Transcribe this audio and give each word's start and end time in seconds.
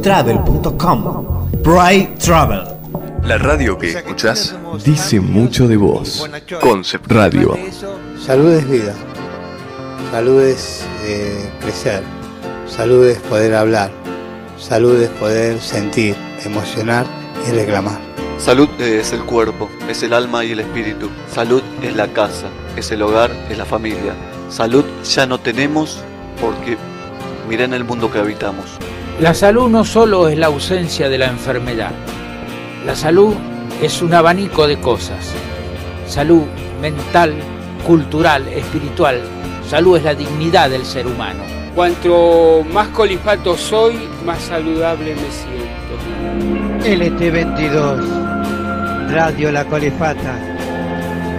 travel.com. 0.02 1.41
Bright 1.60 2.18
Travel. 2.18 2.64
La 3.24 3.38
radio 3.38 3.78
que 3.78 3.92
escuchás 3.92 4.56
dice 4.84 5.20
mucho 5.20 5.68
de 5.68 5.78
vos. 5.78 6.28
Concept 6.60 7.12
Radio. 7.12 7.58
Salud 8.20 8.52
es 8.54 8.68
vida. 8.68 8.96
Salud 10.10 10.42
es 10.42 10.84
eh, 11.04 11.52
crecer. 11.60 12.02
Salud 12.68 13.06
es 13.06 13.20
poder 13.20 13.54
hablar. 13.54 13.92
Salud 14.58 15.00
es 15.02 15.10
poder 15.10 15.60
sentir, 15.62 16.16
emocionar 16.44 17.06
y 17.48 17.52
reclamar. 17.52 18.00
Salud 18.40 18.70
es 18.80 19.14
el 19.14 19.24
cuerpo, 19.24 19.70
es 19.88 20.02
el 20.02 20.14
alma 20.14 20.44
y 20.44 20.54
el 20.54 20.62
espíritu. 20.62 21.12
Salud 21.32 21.62
es 21.84 21.96
la 21.96 22.08
casa, 22.08 22.48
es 22.76 22.92
el 22.92 23.04
hogar, 23.04 23.30
es 23.52 23.58
la 23.58 23.66
familia. 23.66 24.16
Salud 24.50 24.84
ya 25.04 25.28
no 25.28 25.40
tenemos 25.40 26.00
porque 26.42 26.76
mira 27.48 27.66
en 27.66 27.74
el 27.74 27.84
mundo 27.84 28.12
que 28.12 28.18
habitamos. 28.18 28.66
La 29.20 29.34
salud 29.34 29.70
no 29.70 29.84
solo 29.86 30.28
es 30.28 30.38
la 30.38 30.48
ausencia 30.48 31.08
de 31.10 31.18
la 31.18 31.28
enfermedad. 31.28 31.92
La 32.86 32.96
salud 32.96 33.34
es 33.82 34.02
un 34.02 34.14
abanico 34.14 34.68
de 34.68 34.80
cosas. 34.80 35.32
Salud 36.08 36.44
mental, 36.82 37.34
cultural, 37.86 38.48
espiritual. 38.48 39.22
Salud 39.70 39.98
es 39.98 40.04
la 40.04 40.16
dignidad 40.16 40.70
del 40.70 40.86
ser 40.86 41.06
humano. 41.06 41.44
Cuanto 41.76 42.64
más 42.74 42.88
colifato 42.90 43.56
soy, 43.56 44.10
más 44.26 44.42
saludable 44.42 45.16
me 45.16 45.32
siento. 45.32 45.72
LT22, 46.84 49.12
Radio 49.12 49.52
La 49.52 49.66
Colifata, 49.66 50.40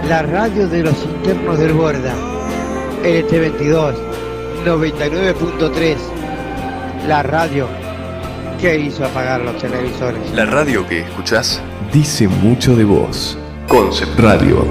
la 0.07 0.21
radio 0.23 0.67
de 0.67 0.83
los 0.83 0.95
internos 1.03 1.59
del 1.59 1.73
Borda. 1.73 2.15
LT22, 3.03 3.93
99.3, 4.65 5.97
la 7.07 7.21
radio 7.21 7.67
que 8.59 8.79
hizo 8.79 9.03
apagar 9.05 9.41
los 9.41 9.57
televisores. 9.57 10.33
La 10.33 10.45
radio 10.45 10.87
que 10.87 11.01
escuchás 11.01 11.61
dice 11.91 12.27
mucho 12.27 12.75
de 12.75 12.85
vos. 12.85 13.37
Concept 13.67 14.17
Radio. 14.19 14.65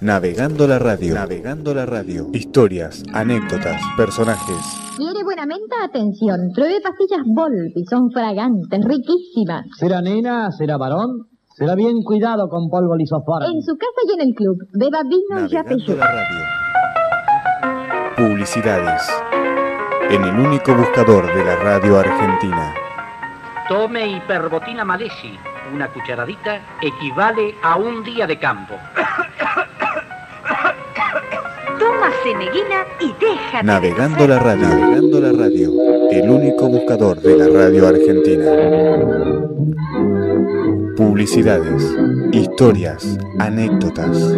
Navegando 0.00 0.66
la 0.66 0.78
radio. 0.78 1.14
Navegando 1.14 1.74
la 1.74 1.86
radio. 1.86 2.28
Historias, 2.32 3.02
anécdotas, 3.12 3.80
personajes. 3.96 4.56
¿Quiere 4.96 5.22
buena 5.22 5.46
menta? 5.46 5.84
Atención. 5.84 6.50
Pruebe 6.54 6.80
pastillas 6.80 7.20
Volpi. 7.26 7.84
Son 7.84 8.10
fragantes, 8.10 8.80
riquísimas. 8.84 9.66
¿Será 9.78 10.00
nena? 10.00 10.50
¿Será 10.52 10.76
varón? 10.76 11.28
Será 11.54 11.74
bien 11.74 12.02
cuidado 12.02 12.48
con 12.48 12.68
polvo 12.70 12.96
lisoforme. 12.96 13.46
En 13.46 13.62
su 13.62 13.76
casa 13.76 14.00
y 14.08 14.12
en 14.14 14.28
el 14.28 14.34
club. 14.34 14.56
Beba 14.72 15.02
vino 15.02 15.46
y 15.46 15.48
ya 15.50 15.62
Navegando 15.62 15.94
la 15.94 16.06
radio. 16.06 16.44
Publicidades. 18.16 19.02
En 20.12 20.22
el 20.24 20.38
único 20.38 20.74
buscador 20.74 21.24
de 21.34 21.42
la 21.42 21.56
radio 21.56 21.98
argentina. 21.98 22.74
Tome 23.66 24.06
hiperbotina 24.08 24.84
malesi. 24.84 25.38
Una 25.72 25.88
cucharadita 25.88 26.60
equivale 26.82 27.54
a 27.62 27.76
un 27.76 28.04
día 28.04 28.26
de 28.26 28.38
campo. 28.38 28.74
Toma 31.78 32.10
ceneguina 32.22 32.84
y 33.00 33.14
deja. 33.18 33.62
Navegando 33.62 34.28
la 34.28 34.38
radio. 34.38 34.68
Navegando 34.68 35.18
la 35.18 35.32
radio. 35.32 35.70
El 36.10 36.28
único 36.28 36.68
buscador 36.68 37.18
de 37.18 37.38
la 37.38 37.48
radio 37.48 37.88
argentina. 37.88 38.50
Publicidades. 40.94 41.96
Historias. 42.32 43.18
Anécdotas. 43.38 44.36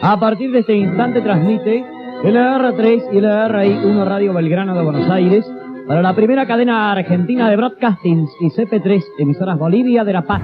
A 0.00 0.18
partir 0.18 0.50
de 0.50 0.58
este 0.58 0.74
instante 0.74 1.20
transmite 1.20 1.93
LR3 2.24 3.12
y 3.12 3.16
LRI1 3.18 4.06
Radio 4.06 4.32
Belgrano 4.32 4.74
de 4.74 4.82
Buenos 4.82 5.10
Aires 5.10 5.44
para 5.86 6.00
la 6.00 6.16
primera 6.16 6.46
cadena 6.46 6.90
argentina 6.92 7.50
de 7.50 7.56
broadcastings 7.56 8.30
y 8.40 8.46
CP3, 8.48 9.04
emisoras 9.18 9.58
Bolivia 9.58 10.04
de 10.04 10.14
La 10.14 10.22
Paz. 10.22 10.40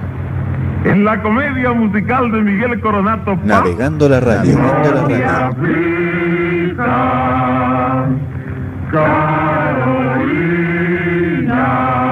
En 0.85 1.03
la 1.03 1.19
comedia 1.23 1.71
musical 1.71 2.31
de 2.31 2.41
Miguel 2.43 2.79
Coronato. 2.81 3.35
Paz, 3.35 3.45
Navegando 3.45 4.07
la 4.07 4.19
radio. 4.19 4.59
Navegando 4.59 4.91
la 4.93 5.07
radio. 5.07 6.27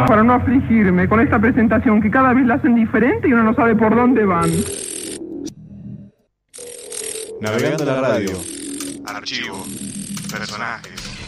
Para 0.08 0.24
no 0.24 0.34
afligirme 0.34 1.08
con 1.08 1.20
esta 1.20 1.38
presentación 1.38 2.02
que 2.02 2.10
cada 2.10 2.34
vez 2.34 2.48
la 2.48 2.56
hacen 2.56 2.74
diferente 2.74 3.28
y 3.28 3.34
uno 3.34 3.44
no 3.44 3.54
sabe 3.54 3.76
por 3.76 3.96
dónde 3.96 4.26
van. 4.26 4.50
Navegando 7.40 7.86
la 7.86 8.02
radio. 8.02 8.59
Archivo. 9.16 9.58
Personajes. 10.32 11.20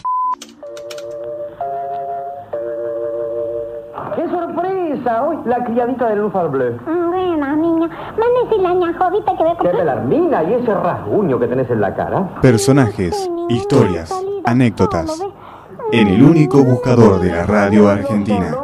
¡Qué 4.16 4.28
sorpresa! 4.28 5.22
Hoy 5.24 5.38
la 5.46 5.64
criadita 5.64 6.08
de 6.10 6.16
Luz 6.16 6.34
al 6.34 6.48
Bleu. 6.48 6.78
Buena, 6.84 7.56
niña. 7.56 7.88
Mándese 7.88 8.62
la 8.62 8.74
ñajovita 8.74 9.36
que 9.36 9.44
ve 9.44 9.50
¡Qué 9.60 9.68
pelarmina! 9.68 10.42
¿Y 10.44 10.54
ese 10.54 10.74
rasguño 10.74 11.38
que 11.38 11.48
tenés 11.48 11.70
en 11.70 11.80
la 11.80 11.94
cara? 11.94 12.40
Personajes. 12.40 13.28
Historias. 13.48 14.12
anécdotas. 14.44 15.22
En 15.92 16.08
el 16.08 16.22
único 16.22 16.62
buscador 16.64 17.20
de 17.20 17.30
la 17.30 17.44
radio 17.44 17.88
argentina. 17.88 18.56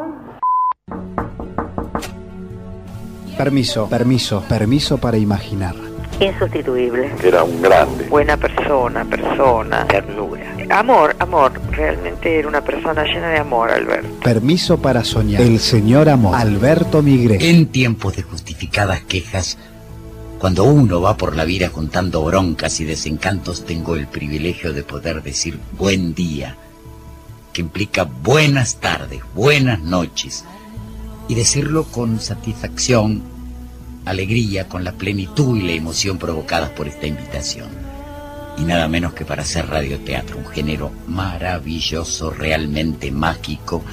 Permiso, 3.37 3.88
permiso, 3.88 4.43
permiso 4.49 4.99
para 4.99 5.17
imaginar. 5.17 5.88
Insustituible. 6.20 7.12
Era 7.23 7.44
un 7.44 7.62
grande. 7.62 8.09
Buena 8.09 8.37
persona, 8.37 9.05
persona, 9.05 9.87
ternura. 9.87 10.56
Amor, 10.70 11.15
amor. 11.19 11.53
Realmente 11.70 12.38
era 12.38 12.49
una 12.49 12.61
persona 12.61 13.05
llena 13.05 13.29
de 13.29 13.38
amor, 13.38 13.70
Alberto. 13.70 14.09
Permiso 14.23 14.79
para 14.79 15.05
soñar. 15.05 15.41
El 15.41 15.61
señor 15.61 16.09
amor. 16.09 16.35
Alberto 16.35 17.03
Migré. 17.03 17.38
En 17.49 17.67
tiempos 17.69 18.17
de 18.17 18.23
justificadas 18.23 19.03
quejas, 19.03 19.59
cuando 20.38 20.65
uno 20.65 21.00
va 21.00 21.17
por 21.17 21.37
la 21.37 21.44
vida 21.44 21.69
juntando 21.69 22.25
broncas 22.25 22.81
y 22.81 22.85
desencantos, 22.85 23.64
tengo 23.64 23.97
el 23.97 24.06
privilegio 24.06 24.73
de 24.73 24.82
poder 24.82 25.23
decir 25.23 25.59
buen 25.76 26.14
día, 26.14 26.56
que 27.53 27.61
implica 27.61 28.05
buenas 28.05 28.76
tardes, 28.76 29.21
buenas 29.35 29.81
noches, 29.81 30.44
y 31.29 31.35
decirlo 31.35 31.85
con 31.85 32.21
satisfacción, 32.21 33.23
alegría, 34.10 34.69
con 34.69 34.84
la 34.84 34.93
plenitud 34.93 35.56
y 35.56 35.62
la 35.62 35.72
emoción 35.72 36.19
provocadas 36.19 36.70
por 36.70 36.88
esta 36.88 37.06
invitación. 37.06 37.69
Y 38.58 38.62
nada 38.62 38.88
menos 38.88 39.14
que 39.14 39.25
para 39.25 39.43
hacer 39.43 39.69
radioteatro, 39.69 40.38
un 40.38 40.46
género 40.46 40.90
maravilloso, 41.06 42.31
realmente 42.31 43.12
mágico, 43.12 43.84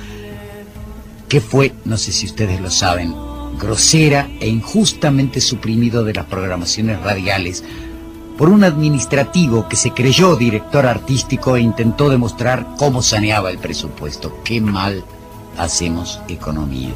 que 1.28 1.42
fue, 1.42 1.74
no 1.86 1.98
sé 1.98 2.12
si 2.12 2.26
ustedes 2.26 2.60
lo 2.60 2.72
saben, 2.72 3.14
grosera 3.60 4.30
e 4.40 4.48
injustamente 4.48 5.42
suprimido 5.42 6.04
de 6.04 6.14
las 6.14 6.26
programaciones 6.26 7.00
radiales 7.02 7.64
por 8.38 8.50
un 8.50 8.64
administrativo 8.64 9.70
que 9.70 9.78
se 9.78 9.92
creyó 9.92 10.36
director 10.36 10.86
artístico 10.86 11.56
e 11.56 11.62
intentó 11.62 12.10
demostrar 12.10 12.68
cómo 12.78 13.02
saneaba 13.02 13.50
el 13.50 13.60
presupuesto. 13.60 14.42
Qué 14.44 14.60
mal 14.60 15.06
hacemos 15.58 16.20
economía. 16.28 16.94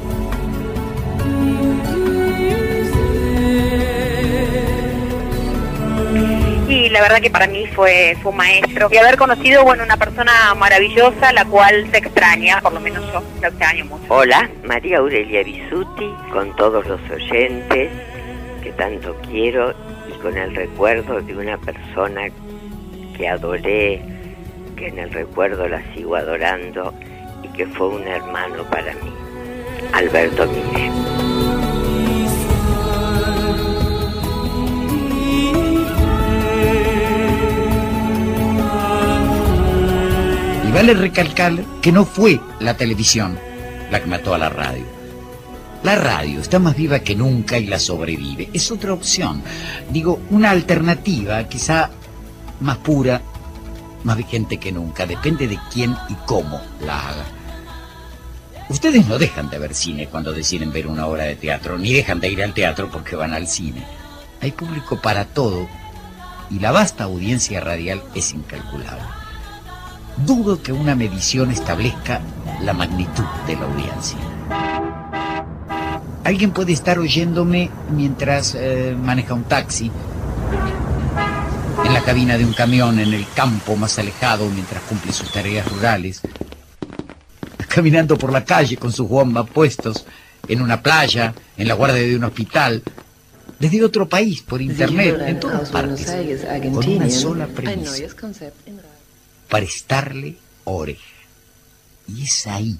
La 6.90 7.00
verdad 7.00 7.20
que 7.20 7.30
para 7.30 7.46
mí 7.46 7.66
fue, 7.68 8.16
fue 8.22 8.30
un 8.32 8.38
maestro. 8.38 8.88
Y 8.90 8.96
haber 8.96 9.16
conocido, 9.16 9.64
bueno, 9.64 9.84
una 9.84 9.96
persona 9.96 10.54
maravillosa, 10.56 11.32
la 11.32 11.44
cual 11.44 11.88
se 11.90 11.98
extraña, 11.98 12.60
por 12.60 12.72
lo 12.72 12.80
menos 12.80 13.04
yo 13.12 13.22
la 13.40 13.48
extraño 13.48 13.84
mucho. 13.86 14.04
Hola, 14.08 14.50
María 14.64 14.98
Aurelia 14.98 15.42
Bisuti, 15.42 16.10
con 16.32 16.54
todos 16.56 16.86
los 16.86 17.00
oyentes 17.10 17.90
que 18.62 18.72
tanto 18.72 19.16
quiero 19.28 19.74
y 20.08 20.18
con 20.20 20.36
el 20.36 20.54
recuerdo 20.54 21.20
de 21.20 21.34
una 21.36 21.56
persona 21.58 22.28
que 23.16 23.28
adoré, 23.28 24.02
que 24.76 24.88
en 24.88 24.98
el 24.98 25.10
recuerdo 25.12 25.68
la 25.68 25.82
sigo 25.94 26.16
adorando 26.16 26.94
y 27.42 27.48
que 27.48 27.66
fue 27.66 27.88
un 27.88 28.06
hermano 28.06 28.64
para 28.64 28.92
mí, 28.94 29.12
Alberto 29.92 30.46
Miguel. 30.46 31.29
Y 40.70 40.72
vale 40.72 40.94
recalcar 40.94 41.64
que 41.82 41.90
no 41.90 42.04
fue 42.04 42.38
la 42.60 42.76
televisión 42.76 43.36
la 43.90 44.00
que 44.00 44.06
mató 44.06 44.34
a 44.34 44.38
la 44.38 44.48
radio. 44.48 44.84
La 45.82 45.96
radio 45.96 46.40
está 46.40 46.60
más 46.60 46.76
viva 46.76 47.00
que 47.00 47.16
nunca 47.16 47.58
y 47.58 47.66
la 47.66 47.80
sobrevive. 47.80 48.50
Es 48.52 48.70
otra 48.70 48.92
opción. 48.92 49.42
Digo, 49.90 50.20
una 50.30 50.50
alternativa 50.50 51.42
quizá 51.48 51.90
más 52.60 52.76
pura, 52.76 53.20
más 54.04 54.16
vigente 54.16 54.58
que 54.58 54.70
nunca. 54.70 55.06
Depende 55.06 55.48
de 55.48 55.58
quién 55.72 55.96
y 56.08 56.14
cómo 56.24 56.60
la 56.86 57.00
haga. 57.08 57.24
Ustedes 58.68 59.08
no 59.08 59.18
dejan 59.18 59.50
de 59.50 59.58
ver 59.58 59.74
cine 59.74 60.06
cuando 60.06 60.32
deciden 60.32 60.70
ver 60.70 60.86
una 60.86 61.08
obra 61.08 61.24
de 61.24 61.34
teatro, 61.34 61.78
ni 61.78 61.92
dejan 61.92 62.20
de 62.20 62.28
ir 62.28 62.44
al 62.44 62.54
teatro 62.54 62.88
porque 62.92 63.16
van 63.16 63.34
al 63.34 63.48
cine. 63.48 63.84
Hay 64.40 64.52
público 64.52 65.00
para 65.02 65.24
todo 65.24 65.66
y 66.48 66.60
la 66.60 66.70
vasta 66.70 67.02
audiencia 67.02 67.58
radial 67.58 68.04
es 68.14 68.32
incalculable. 68.32 69.19
Dudo 70.26 70.62
que 70.62 70.72
una 70.72 70.94
medición 70.94 71.50
establezca 71.50 72.20
la 72.62 72.72
magnitud 72.72 73.24
de 73.46 73.56
la 73.56 73.62
audiencia. 73.62 74.18
Alguien 76.24 76.52
puede 76.52 76.72
estar 76.72 76.98
oyéndome 76.98 77.70
mientras 77.90 78.54
eh, 78.54 78.94
maneja 79.00 79.34
un 79.34 79.44
taxi, 79.44 79.90
en 81.84 81.94
la 81.94 82.02
cabina 82.02 82.36
de 82.36 82.44
un 82.44 82.52
camión, 82.52 82.98
en 83.00 83.12
el 83.14 83.26
campo 83.34 83.74
más 83.76 83.98
alejado 83.98 84.48
mientras 84.50 84.82
cumple 84.82 85.12
sus 85.12 85.32
tareas 85.32 85.66
rurales, 85.70 86.20
caminando 87.68 88.16
por 88.16 88.32
la 88.32 88.44
calle 88.44 88.76
con 88.76 88.92
sus 88.92 89.08
bombas 89.08 89.48
puestos, 89.50 90.04
en 90.46 90.60
una 90.60 90.82
playa, 90.82 91.34
en 91.56 91.66
la 91.66 91.74
guardia 91.74 92.02
de 92.02 92.16
un 92.16 92.24
hospital, 92.24 92.82
desde 93.58 93.84
otro 93.84 94.08
país, 94.08 94.42
por 94.42 94.62
internet, 94.62 95.16
en 95.26 95.40
todas 95.40 95.70
partes, 95.70 96.06
con 96.72 96.88
una 96.88 97.10
sola 97.10 97.46
premisa, 97.46 98.04
prestarle 99.50 100.36
oreja. 100.64 101.02
Y 102.08 102.22
es 102.24 102.46
ahí 102.46 102.78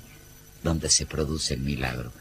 donde 0.62 0.88
se 0.88 1.04
produce 1.04 1.54
el 1.54 1.60
milagro. 1.60 2.12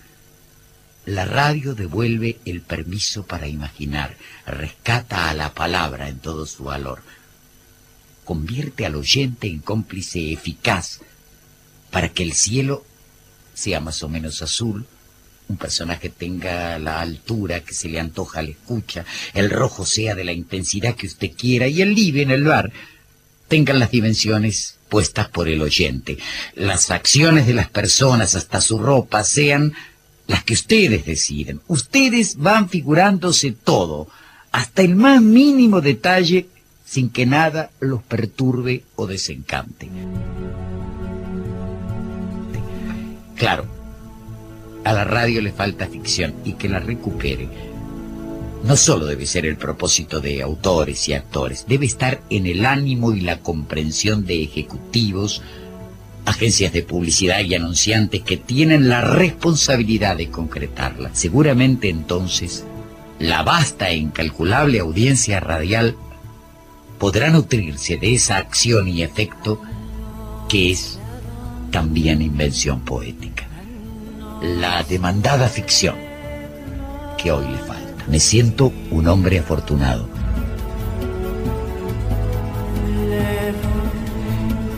La 1.05 1.25
radio 1.25 1.75
devuelve 1.75 2.39
el 2.45 2.61
permiso 2.61 3.25
para 3.25 3.47
imaginar, 3.47 4.17
rescata 4.45 5.29
a 5.29 5.33
la 5.33 5.53
palabra 5.53 6.09
en 6.09 6.19
todo 6.19 6.45
su 6.45 6.65
valor, 6.65 7.01
convierte 8.25 8.85
al 8.85 8.95
oyente 8.95 9.47
en 9.47 9.59
cómplice 9.59 10.33
eficaz 10.33 10.99
para 11.89 12.09
que 12.09 12.23
el 12.23 12.33
cielo 12.33 12.85
sea 13.53 13.79
más 13.79 14.03
o 14.03 14.09
menos 14.09 14.41
azul, 14.41 14.85
un 15.47 15.57
personaje 15.57 16.09
tenga 16.09 16.77
la 16.77 17.01
altura 17.01 17.61
que 17.61 17.73
se 17.73 17.89
le 17.89 17.99
antoja 17.99 18.39
al 18.39 18.49
escucha, 18.49 19.03
el 19.33 19.49
rojo 19.49 19.85
sea 19.85 20.13
de 20.13 20.23
la 20.23 20.31
intensidad 20.31 20.95
que 20.95 21.07
usted 21.07 21.31
quiera 21.35 21.67
y 21.67 21.81
el 21.81 21.95
libre 21.95 22.21
en 22.21 22.31
el 22.31 22.43
bar 22.43 22.71
tengan 23.49 23.79
las 23.79 23.91
dimensiones 23.91 24.77
puestas 24.87 25.27
por 25.27 25.49
el 25.49 25.61
oyente, 25.61 26.17
las 26.55 26.89
acciones 26.91 27.45
de 27.45 27.53
las 27.53 27.69
personas 27.69 28.35
hasta 28.35 28.61
su 28.61 28.79
ropa 28.79 29.23
sean 29.23 29.73
las 30.27 30.43
que 30.43 30.53
ustedes 30.53 31.05
deciden. 31.05 31.59
Ustedes 31.67 32.37
van 32.37 32.69
figurándose 32.69 33.51
todo, 33.51 34.07
hasta 34.51 34.83
el 34.83 34.95
más 34.95 35.21
mínimo 35.21 35.81
detalle, 35.81 36.47
sin 36.85 37.09
que 37.09 37.25
nada 37.25 37.71
los 37.79 38.01
perturbe 38.03 38.83
o 38.95 39.05
desencante. 39.07 39.89
Claro, 43.35 43.65
a 44.83 44.93
la 44.93 45.03
radio 45.03 45.41
le 45.41 45.51
falta 45.51 45.87
ficción 45.87 46.35
y 46.45 46.53
que 46.53 46.69
la 46.69 46.79
recupere. 46.79 47.47
No 48.63 48.75
solo 48.75 49.05
debe 49.05 49.25
ser 49.25 49.45
el 49.45 49.57
propósito 49.57 50.19
de 50.19 50.41
autores 50.41 51.07
y 51.07 51.13
actores, 51.13 51.65
debe 51.67 51.85
estar 51.85 52.21
en 52.29 52.45
el 52.45 52.65
ánimo 52.65 53.13
y 53.13 53.21
la 53.21 53.39
comprensión 53.39 54.25
de 54.25 54.43
ejecutivos, 54.43 55.41
agencias 56.25 56.73
de 56.73 56.83
publicidad 56.83 57.39
y 57.41 57.55
anunciantes 57.55 58.21
que 58.21 58.37
tienen 58.37 58.89
la 58.89 59.01
responsabilidad 59.01 60.17
de 60.17 60.29
concretarla. 60.29 61.11
Seguramente 61.13 61.89
entonces 61.89 62.65
la 63.17 63.43
vasta 63.43 63.89
e 63.89 63.97
incalculable 63.97 64.79
audiencia 64.79 65.39
radial 65.39 65.95
podrá 66.97 67.29
nutrirse 67.29 67.97
de 67.97 68.13
esa 68.13 68.37
acción 68.37 68.87
y 68.87 69.03
efecto 69.03 69.61
que 70.47 70.71
es 70.71 70.99
también 71.71 72.21
invención 72.21 72.81
poética. 72.81 73.47
La 74.41 74.83
demandada 74.83 75.47
ficción 75.47 75.95
que 77.17 77.31
hoy 77.31 77.45
le 77.47 77.57
falta. 77.57 77.78
Me 78.09 78.19
siento 78.19 78.73
un 78.89 79.07
hombre 79.07 79.37
afortunado. 79.37 80.07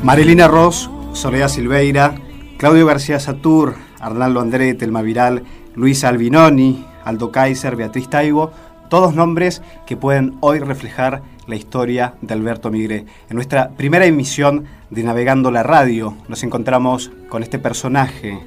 Marilina 0.04 0.48
Ross, 0.50 0.90
Soledad 1.14 1.48
Silveira, 1.48 2.16
Claudio 2.58 2.86
García 2.86 3.20
Satur, 3.20 3.76
Arnaldo 4.00 4.42
André, 4.42 4.74
Telma 4.74 5.02
Viral, 5.02 5.44
Luisa 5.76 6.10
Albinoni, 6.10 6.86
Aldo 7.06 7.32
Kaiser, 7.32 7.78
Beatriz 7.78 8.10
Taibo, 8.10 8.52
todos 8.90 9.16
nombres 9.16 9.62
que 9.86 9.96
pueden 9.96 10.38
hoy 10.42 10.60
reflejar 10.60 11.22
la 11.48 11.56
historia 11.56 12.16
de 12.22 12.34
Alberto 12.34 12.70
Migré. 12.70 13.06
En 13.30 13.36
nuestra 13.36 13.70
primera 13.70 14.06
emisión 14.06 14.66
de 14.90 15.04
Navegando 15.04 15.52
la 15.52 15.64
Radio 15.64 16.18
nos 16.28 16.44
encontramos 16.44 17.12
con 17.30 17.44
este 17.44 17.60
personaje, 17.60 18.40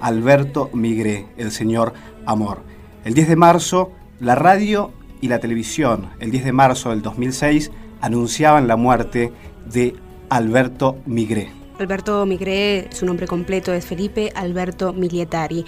Alberto 0.00 0.70
Migré, 0.72 1.26
el 1.36 1.52
señor 1.52 1.92
Amor. 2.26 2.62
El 3.04 3.14
10 3.14 3.28
de 3.28 3.36
marzo, 3.36 3.92
la 4.24 4.34
radio 4.34 4.90
y 5.20 5.28
la 5.28 5.38
televisión, 5.38 6.10
el 6.18 6.30
10 6.30 6.44
de 6.46 6.52
marzo 6.52 6.90
del 6.90 7.02
2006, 7.02 7.70
anunciaban 8.00 8.66
la 8.66 8.76
muerte 8.76 9.32
de 9.70 9.94
Alberto 10.30 10.96
Migré. 11.06 11.50
Alberto 11.78 12.24
Migré, 12.24 12.88
su 12.92 13.04
nombre 13.04 13.26
completo 13.26 13.72
es 13.72 13.84
Felipe 13.84 14.32
Alberto 14.34 14.92
Milietari. 14.92 15.64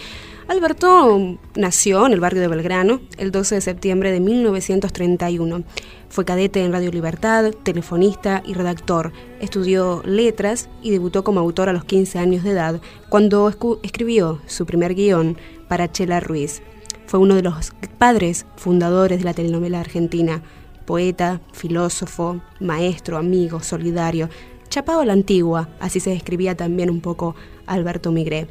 Alberto 0.49 1.39
nació 1.57 2.07
en 2.07 2.13
el 2.13 2.21
barrio 2.21 2.41
de 2.41 2.49
Belgrano 2.49 3.01
el 3.19 3.33
12 3.33 3.57
de 3.57 3.61
septiembre 3.61 4.13
de 4.13 4.21
1931. 4.21 5.65
Fue 6.09 6.25
cadete 6.25 6.65
en 6.65 6.73
Radio 6.73 6.93
Libertad, 6.93 7.51
telefonista 7.65 8.43
y 8.47 8.55
redactor. 8.55 9.13
Estudió 9.41 10.03
letras 10.05 10.69
y 10.81 10.93
debutó 10.93 11.25
como 11.25 11.41
autor 11.41 11.69
a 11.69 11.73
los 11.73 11.85
15 11.85 12.21
años 12.21 12.45
de 12.45 12.53
edad 12.53 12.81
cuando 13.09 13.53
escribió 13.83 14.41
su 14.47 14.65
primer 14.65 14.95
guion 14.95 15.37
para 15.69 15.91
Chela 15.91 16.21
Ruiz. 16.21 16.63
Fue 17.07 17.21
uno 17.21 17.35
de 17.35 17.43
los 17.43 17.73
padres 17.99 18.47
fundadores 18.57 19.19
de 19.19 19.25
la 19.25 19.35
telenovela 19.35 19.81
argentina. 19.81 20.43
Poeta, 20.85 21.41
filósofo, 21.53 22.41
maestro, 22.61 23.17
amigo, 23.17 23.61
solidario. 23.61 24.29
Chapado 24.69 25.01
a 25.01 25.07
la 25.07 25.13
antigua, 25.13 25.69
así 25.81 26.01
se 26.01 26.11
describía 26.11 26.57
también 26.57 26.91
un 26.91 27.01
poco 27.01 27.35
Alberto 27.67 28.13
Migré 28.13 28.49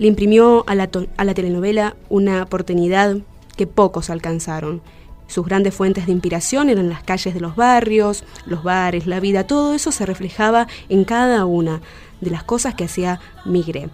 le 0.00 0.06
imprimió 0.06 0.64
a 0.66 0.74
la, 0.74 0.88
a 1.18 1.24
la 1.24 1.34
telenovela 1.34 1.94
una 2.08 2.42
oportunidad 2.42 3.18
que 3.54 3.66
pocos 3.66 4.08
alcanzaron. 4.08 4.80
Sus 5.26 5.44
grandes 5.44 5.74
fuentes 5.74 6.06
de 6.06 6.12
inspiración 6.12 6.70
eran 6.70 6.88
las 6.88 7.02
calles 7.02 7.34
de 7.34 7.40
los 7.40 7.54
barrios, 7.54 8.24
los 8.46 8.64
bares, 8.64 9.06
la 9.06 9.20
vida, 9.20 9.46
todo 9.46 9.74
eso 9.74 9.92
se 9.92 10.06
reflejaba 10.06 10.68
en 10.88 11.04
cada 11.04 11.44
una 11.44 11.82
de 12.22 12.30
las 12.30 12.44
cosas 12.44 12.74
que 12.74 12.84
hacía 12.84 13.20
Migre. 13.44 13.90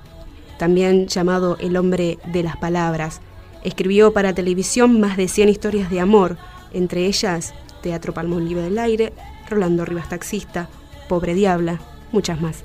También 0.59 1.09
llamado 1.09 1.57
el 1.59 1.76
hombre 1.76 2.21
de 2.33 2.45
las 2.45 2.57
palabras. 2.57 3.21
Escribió 3.67 4.13
para 4.13 4.33
televisión 4.33 5.01
más 5.01 5.17
de 5.17 5.27
100 5.27 5.49
historias 5.49 5.91
de 5.91 5.99
amor, 5.99 6.37
entre 6.73 7.07
ellas 7.07 7.53
Teatro 7.83 8.15
Palmolive 8.15 8.63
del 8.63 8.79
Aire, 8.79 9.13
Rolando 9.51 9.85
Rivas 9.85 10.09
Taxista, 10.09 10.69
Pobre 11.09 11.35
Diabla, 11.35 11.81
muchas 12.13 12.41
más. 12.41 12.63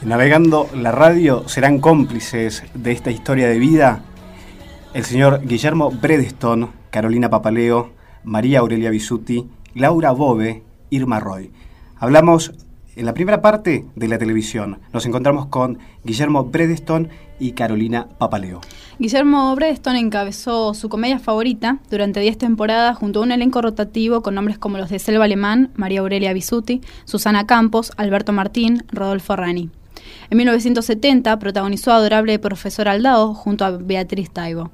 Navegando 0.00 0.70
la 0.76 0.92
radio 0.92 1.48
serán 1.48 1.80
cómplices 1.80 2.62
de 2.72 2.92
esta 2.92 3.10
historia 3.10 3.48
de 3.48 3.58
vida 3.58 4.04
el 4.94 5.04
señor 5.04 5.44
Guillermo 5.44 5.90
Bredeston, 5.90 6.70
Carolina 6.90 7.28
Papaleo, 7.28 7.90
María 8.22 8.60
Aurelia 8.60 8.90
Bisuti, 8.90 9.44
Laura 9.74 10.12
Bove, 10.12 10.62
Irma 10.90 11.18
Roy. 11.18 11.50
Hablamos 11.96 12.54
en 12.94 13.06
la 13.06 13.12
primera 13.12 13.42
parte 13.42 13.86
de 13.96 14.06
la 14.06 14.18
televisión. 14.18 14.78
Nos 14.92 15.04
encontramos 15.04 15.46
con 15.46 15.80
Guillermo 16.04 16.44
Bredeston 16.44 17.08
y 17.38 17.52
Carolina 17.52 18.06
Papaleo. 18.18 18.60
Guillermo 18.98 19.54
Bredeston 19.54 19.96
encabezó 19.96 20.74
su 20.74 20.88
comedia 20.88 21.18
favorita 21.18 21.78
durante 21.90 22.20
10 22.20 22.38
temporadas 22.38 22.96
junto 22.96 23.20
a 23.20 23.22
un 23.22 23.32
elenco 23.32 23.62
rotativo 23.62 24.22
con 24.22 24.34
nombres 24.34 24.58
como 24.58 24.78
los 24.78 24.90
de 24.90 24.98
Selva 24.98 25.24
Alemán, 25.24 25.70
María 25.74 26.00
Aurelia 26.00 26.32
Bisuti, 26.32 26.80
Susana 27.04 27.46
Campos, 27.46 27.92
Alberto 27.96 28.32
Martín, 28.32 28.84
Rodolfo 28.90 29.36
Rani. 29.36 29.70
En 30.30 30.36
1970 30.38 31.38
protagonizó 31.38 31.92
Adorable 31.92 32.38
Profesor 32.38 32.88
Aldao 32.88 33.34
junto 33.34 33.64
a 33.64 33.70
Beatriz 33.70 34.30
Taibo. 34.30 34.70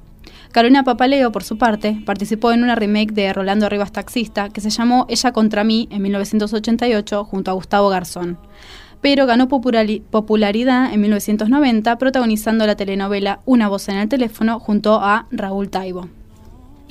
Carolina 0.51 0.83
Papaleo, 0.83 1.31
por 1.31 1.43
su 1.43 1.57
parte, 1.57 2.01
participó 2.05 2.51
en 2.51 2.63
una 2.63 2.75
remake 2.75 3.11
de 3.11 3.33
Rolando 3.33 3.67
Rivas 3.67 3.91
Taxista 3.91 4.49
que 4.49 4.61
se 4.61 4.69
llamó 4.69 5.05
Ella 5.09 5.33
contra 5.33 5.65
mí 5.65 5.87
en 5.91 6.01
1988 6.01 7.25
junto 7.25 7.51
a 7.51 7.53
Gustavo 7.53 7.89
Garzón. 7.89 8.37
Pero 9.05 9.27
ganó 9.27 9.47
popularidad 9.47 10.91
en 10.91 10.99
1990 10.99 11.95
protagonizando 11.99 12.65
la 12.65 12.75
telenovela 12.75 13.39
Una 13.45 13.67
voz 13.67 13.87
en 13.89 13.97
el 13.97 14.09
teléfono 14.09 14.59
junto 14.59 14.95
a 14.95 15.27
Raúl 15.29 15.69
Taibo. 15.69 16.07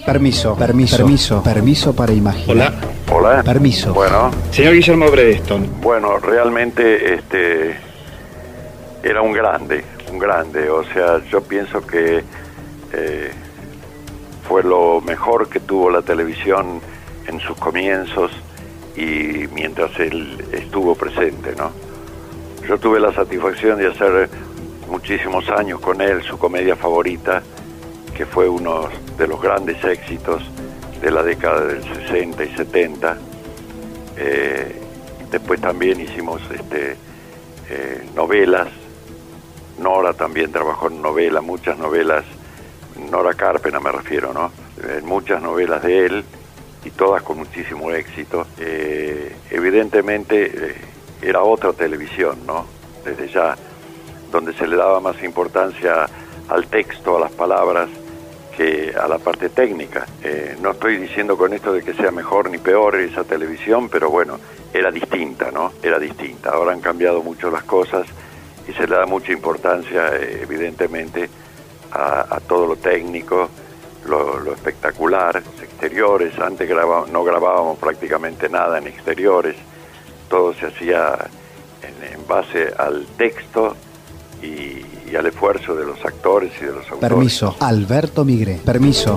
Permiso, 0.07 0.55
permiso, 0.55 0.97
permiso, 0.97 1.43
permiso 1.43 1.93
para 1.93 2.13
imaginar. 2.13 2.73
Hola. 3.11 3.33
Hola. 3.33 3.43
Permiso. 3.43 3.93
Bueno. 3.93 4.31
Señor 4.53 4.75
Guillermo 4.75 5.11
Bredeston. 5.11 5.69
Bueno, 5.83 6.19
realmente 6.19 7.15
este 7.15 7.75
era 9.03 9.21
un 9.21 9.33
grande, 9.33 9.83
un 10.13 10.21
grande. 10.21 10.71
O 10.71 10.85
sea, 10.85 11.21
yo 11.29 11.43
pienso 11.43 11.85
que 11.85 12.23
eh, 12.93 13.33
fue 14.49 14.63
lo 14.63 15.01
mejor 15.01 15.49
que 15.49 15.59
tuvo 15.59 15.91
la 15.91 16.03
televisión 16.03 16.81
en 17.27 17.41
sus 17.41 17.57
comienzos 17.57 18.31
y 18.95 19.49
mientras 19.53 19.99
él 19.99 20.45
estuvo 20.53 20.95
presente, 20.95 21.57
¿no? 21.57 21.73
Yo 22.69 22.79
tuve 22.79 23.01
la 23.01 23.13
satisfacción 23.13 23.79
de 23.79 23.89
hacer 23.89 24.29
muchísimos 24.89 25.49
años 25.51 25.81
con 25.81 26.01
él 26.01 26.23
su 26.23 26.39
comedia 26.39 26.77
favorita, 26.77 27.43
que 28.17 28.27
fue 28.27 28.49
uno 28.49 28.89
de 29.19 29.27
los 29.27 29.41
grandes 29.41 29.83
éxitos 29.85 30.43
de 31.01 31.11
la 31.11 31.23
década 31.23 31.65
del 31.67 31.83
60 31.83 32.45
y 32.45 32.57
70. 32.57 33.19
Eh, 34.17 34.81
después 35.31 35.61
también 35.61 36.01
hicimos 36.01 36.41
este, 36.51 36.97
eh, 37.69 38.09
novelas 38.15 38.69
Nora 39.79 40.13
también 40.13 40.53
trabajó 40.53 40.89
en 40.89 41.03
novela, 41.03 41.41
muchas 41.41 41.79
novelas, 41.79 42.25
Nora 43.11 43.35
Carpena 43.35 43.81
me 43.81 43.91
refiero, 43.91 44.33
¿no? 44.33 44.53
En 44.83 45.05
muchas 45.05 45.43
novelas 45.43 45.83
de 45.83 46.07
él 46.07 46.25
y 46.85 46.91
todas 46.91 47.23
con 47.23 47.39
muchísimo 47.39 47.91
éxito. 47.91 48.47
Eh, 48.59 49.35
evidentemente 49.51 50.45
eh, 50.47 50.75
era 51.23 51.43
otra 51.43 51.73
televisión, 51.73 52.39
¿no? 52.47 52.67
Desde 53.05 53.29
ya, 53.29 53.57
donde 54.31 54.53
se 54.55 54.67
le 54.67 54.77
daba 54.77 55.01
más 55.01 55.23
importancia 55.23 56.07
al 56.49 56.67
texto, 56.67 57.17
a 57.17 57.21
las 57.21 57.33
palabras, 57.33 57.89
que 58.57 58.95
a 58.99 59.09
la 59.09 59.19
parte 59.19 59.49
técnica. 59.49 60.07
Eh, 60.23 60.57
no 60.61 60.73
estoy 60.73 60.97
diciendo 60.97 61.37
con 61.37 61.53
esto 61.53 61.73
de 61.73 61.83
que 61.83 61.93
sea 61.95 62.11
mejor 62.11 62.51
ni 62.51 62.59
peor 62.59 62.97
esa 62.97 63.25
televisión, 63.25 63.89
pero 63.89 64.11
bueno, 64.11 64.39
era 64.73 64.91
distinta, 64.91 65.51
¿no? 65.51 65.73
Era 65.83 65.99
distinta. 65.99 66.51
Ahora 66.51 66.73
han 66.73 66.81
cambiado 66.81 67.23
mucho 67.23 67.51
las 67.51 67.65
cosas 67.65 68.07
y 68.69 68.73
se 68.73 68.87
le 68.87 68.97
da 68.97 69.07
mucha 69.07 69.33
importancia, 69.33 70.17
eh, 70.17 70.41
evidentemente, 70.43 71.29
a, 71.93 72.41
todo 72.49 72.67
lo 72.67 72.77
técnico, 72.77 73.49
lo, 74.07 74.53
espectacular, 74.53 75.43
exteriores. 75.63 76.37
Antes 76.41 76.69
no 76.69 77.25
grabábamos 77.25 77.79
prácticamente 77.79 78.49
nada 78.49 78.79
en 78.79 78.89
exteriores, 78.89 79.55
todo 80.35 80.53
se 80.55 80.67
hacía 80.67 81.17
en, 81.81 82.27
base 82.27 82.75
al 82.77 83.07
texto 83.17 83.77
y, 84.43 85.15
al 85.15 85.27
esfuerzo 85.27 85.77
de 85.77 85.87
los 85.87 86.05
actores 86.05 86.51
y 86.61 86.65
de 86.65 86.73
los 86.73 86.91
autores. 86.91 87.01
Permiso, 87.01 87.57
Alberto 87.61 88.25
Migre, 88.25 88.61
permiso. 88.65 89.17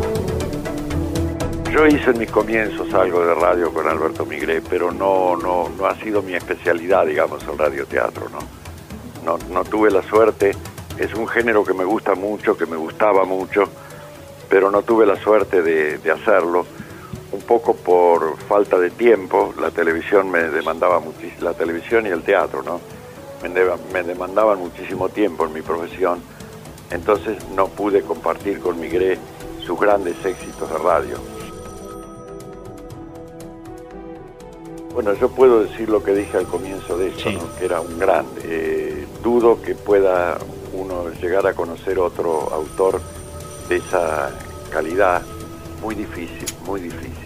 Yo 1.73 1.87
hice 1.87 2.11
en 2.11 2.19
mis 2.19 2.29
comienzos 2.29 2.93
algo 2.93 3.25
de 3.25 3.33
radio 3.33 3.73
con 3.73 3.87
Alberto 3.87 4.27
Migré, 4.27 4.61
pero 4.61 4.91
no, 4.91 5.35
no, 5.35 5.69
no 5.75 5.85
ha 5.87 5.95
sido 5.95 6.21
mi 6.21 6.35
especialidad, 6.35 7.07
digamos, 7.07 7.41
el 7.51 7.57
radioteatro, 7.57 8.27
¿no? 8.29 9.39
no, 9.51 9.63
tuve 9.63 9.89
la 9.89 10.03
suerte, 10.03 10.51
es 10.99 11.15
un 11.15 11.27
género 11.27 11.63
que 11.63 11.73
me 11.73 11.83
gusta 11.83 12.13
mucho, 12.13 12.55
que 12.55 12.67
me 12.67 12.77
gustaba 12.77 13.25
mucho, 13.25 13.63
pero 14.49 14.69
no 14.69 14.83
tuve 14.83 15.07
la 15.07 15.15
suerte 15.15 15.63
de, 15.63 16.11
hacerlo, 16.11 16.67
un 17.31 17.41
poco 17.41 17.75
por 17.75 18.37
falta 18.37 18.79
de 18.79 18.89
tiempo, 18.89 19.53
la 19.59 19.71
televisión 19.71 20.29
me 20.31 20.43
demandaba 20.43 20.99
muchísimo, 20.99 21.41
la 21.41 21.53
televisión 21.53 22.05
y 22.05 22.09
el 22.09 22.23
teatro, 22.23 22.63
¿no? 22.63 22.79
Me, 23.43 24.03
demandaban 24.03 24.59
muchísimo 24.59 25.09
tiempo 25.09 25.45
en 25.45 25.53
mi 25.53 25.61
profesión, 25.61 26.21
entonces 26.89 27.37
no 27.55 27.67
pude 27.67 28.01
compartir 28.01 28.59
con 28.59 28.79
Migré 28.79 29.19
sus 29.65 29.79
grandes 29.79 30.15
éxitos 30.25 30.69
de 30.69 30.77
radio. 30.77 31.17
Bueno, 34.93 35.13
yo 35.13 35.29
puedo 35.29 35.63
decir 35.63 35.89
lo 35.89 36.03
que 36.03 36.13
dije 36.13 36.37
al 36.37 36.47
comienzo 36.47 36.97
de 36.97 37.09
esto, 37.09 37.29
que 37.59 37.65
era 37.65 37.81
un 37.81 37.99
grande. 37.99 38.41
Eh, 38.45 39.07
dudo 39.21 39.61
que 39.61 39.75
pueda 39.75 40.39
uno 40.73 41.11
llegar 41.21 41.45
a 41.45 41.53
conocer 41.53 41.99
otro 41.99 42.51
autor 42.51 42.99
de 43.69 43.75
esa 43.75 44.31
calidad. 44.71 45.21
Muy 45.83 45.93
difícil, 45.93 46.47
muy 46.65 46.81
difícil. 46.81 47.16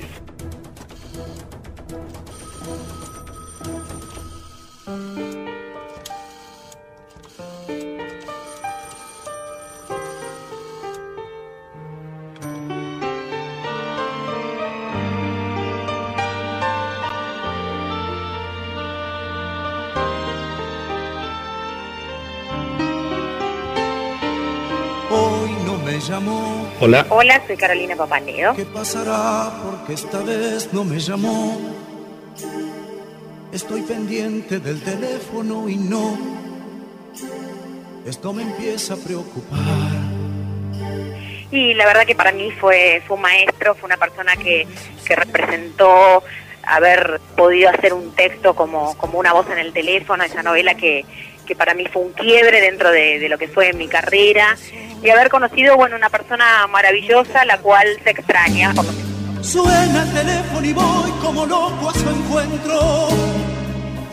Hola. 26.79 27.05
Hola, 27.09 27.41
soy 27.47 27.57
Carolina 27.57 27.95
Papaleo. 27.95 28.55
¿Qué 28.55 28.65
pasará 28.65 29.51
porque 29.63 29.93
esta 29.93 30.19
vez 30.19 30.71
no 30.73 30.83
me 30.83 30.99
llamó? 30.99 31.59
Estoy 33.51 33.81
pendiente 33.81 34.59
del 34.59 34.81
teléfono 34.81 35.67
y 35.67 35.75
no. 35.77 36.17
Esto 38.05 38.33
me 38.33 38.43
empieza 38.43 38.93
a 38.95 38.97
preocupar. 38.97 39.59
Y 41.51 41.73
la 41.73 41.85
verdad 41.85 42.05
que 42.05 42.15
para 42.15 42.31
mí 42.31 42.49
fue, 42.51 43.03
fue 43.05 43.17
un 43.17 43.23
maestro, 43.23 43.75
fue 43.75 43.87
una 43.87 43.97
persona 43.97 44.35
que, 44.37 44.65
que 45.05 45.15
representó 45.15 46.23
haber 46.63 47.19
podido 47.35 47.69
hacer 47.69 47.93
un 47.93 48.15
texto 48.15 48.55
como, 48.55 48.95
como 48.97 49.19
una 49.19 49.33
voz 49.33 49.49
en 49.49 49.57
el 49.57 49.73
teléfono, 49.73 50.23
esa 50.23 50.43
novela 50.43 50.75
que, 50.75 51.05
que 51.45 51.55
para 51.55 51.73
mí 51.73 51.85
fue 51.91 52.01
un 52.03 52.13
quiebre 52.13 52.61
dentro 52.61 52.91
de, 52.91 53.27
lo 53.29 53.37
que 53.37 53.47
fue 53.47 53.73
mi 53.73 53.87
carrera 53.87 54.57
y 55.03 55.09
haber 55.09 55.29
conocido, 55.29 55.75
bueno, 55.75 55.95
una 55.95 56.09
persona 56.09 56.67
maravillosa, 56.67 57.45
la 57.45 57.57
cual 57.59 57.87
se 58.03 58.11
extraña. 58.11 58.73
Suena 59.41 60.03
el 60.03 60.13
teléfono 60.13 60.67
y 60.67 60.73
voy 60.73 61.11
como 61.21 61.45
loco 61.45 61.89
a 61.89 61.93
su 61.93 62.09
encuentro. 62.09 63.07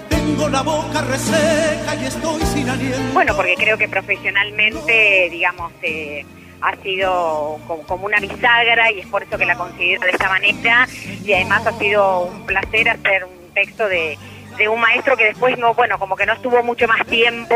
Tengo 0.08 0.49
la 0.49 0.62
boca 0.62 1.02
reseca 1.02 1.94
y 2.00 2.06
estoy 2.06 2.42
sin 2.42 2.68
aliento. 2.68 3.12
Bueno, 3.12 3.37
porque 3.37 3.54
creo 3.56 3.76
que 3.76 3.88
profesionalmente, 3.88 5.28
digamos, 5.30 5.73
eh, 5.82 6.25
ha 6.61 6.76
sido 6.76 7.58
como 7.87 8.06
una 8.06 8.18
bisagra 8.20 8.90
y 8.90 9.00
es 9.00 9.06
por 9.06 9.23
eso 9.23 9.37
que 9.37 9.47
la 9.47 9.54
considero 9.54 10.02
de 10.02 10.11
esta 10.11 10.28
manera 10.28 10.88
y 11.25 11.32
además 11.32 11.66
ha 11.66 11.78
sido 11.78 12.23
un 12.23 12.47
placer 12.47 12.88
hacer 12.88 13.25
un 13.25 13.52
texto 13.54 13.87
de, 13.88 14.18
de 14.59 14.69
un 14.69 14.81
maestro 14.81 15.17
que 15.17 15.25
después 15.25 15.57
no, 15.59 15.75
bueno, 15.75 15.99
como 15.99 16.17
que 16.17 16.27
no 16.27 16.35
estuvo 16.35 16.62
mucho 16.62 16.87
más 16.87 17.07
tiempo, 17.07 17.55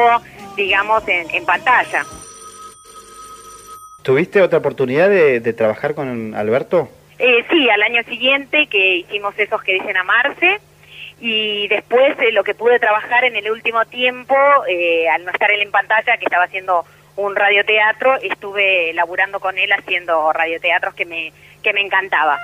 digamos, 0.56 1.02
en, 1.06 1.44
pantalla. 1.44 2.04
¿Tuviste 4.02 4.40
otra 4.40 4.58
oportunidad 4.58 5.08
de 5.08 5.52
trabajar 5.52 5.94
con 5.94 6.34
Alberto? 6.34 6.88
Eh, 7.24 7.44
sí, 7.50 7.70
al 7.70 7.80
año 7.82 8.02
siguiente 8.02 8.66
que 8.66 8.96
hicimos 8.96 9.38
esos 9.38 9.62
que 9.62 9.74
dicen 9.74 9.96
amarse 9.96 10.58
y 11.20 11.68
después 11.68 12.18
eh, 12.18 12.32
lo 12.32 12.42
que 12.42 12.52
pude 12.52 12.80
trabajar 12.80 13.22
en 13.22 13.36
el 13.36 13.48
último 13.48 13.84
tiempo, 13.84 14.34
eh, 14.68 15.08
al 15.08 15.24
no 15.24 15.30
estar 15.30 15.52
él 15.52 15.62
en 15.62 15.70
pantalla, 15.70 16.16
que 16.16 16.24
estaba 16.24 16.46
haciendo 16.46 16.84
un 17.14 17.36
radioteatro, 17.36 18.16
estuve 18.16 18.92
laburando 18.94 19.38
con 19.38 19.56
él 19.56 19.70
haciendo 19.70 20.32
radioteatros 20.32 20.94
que 20.94 21.04
me, 21.04 21.32
que 21.62 21.72
me 21.72 21.82
encantaba. 21.82 22.40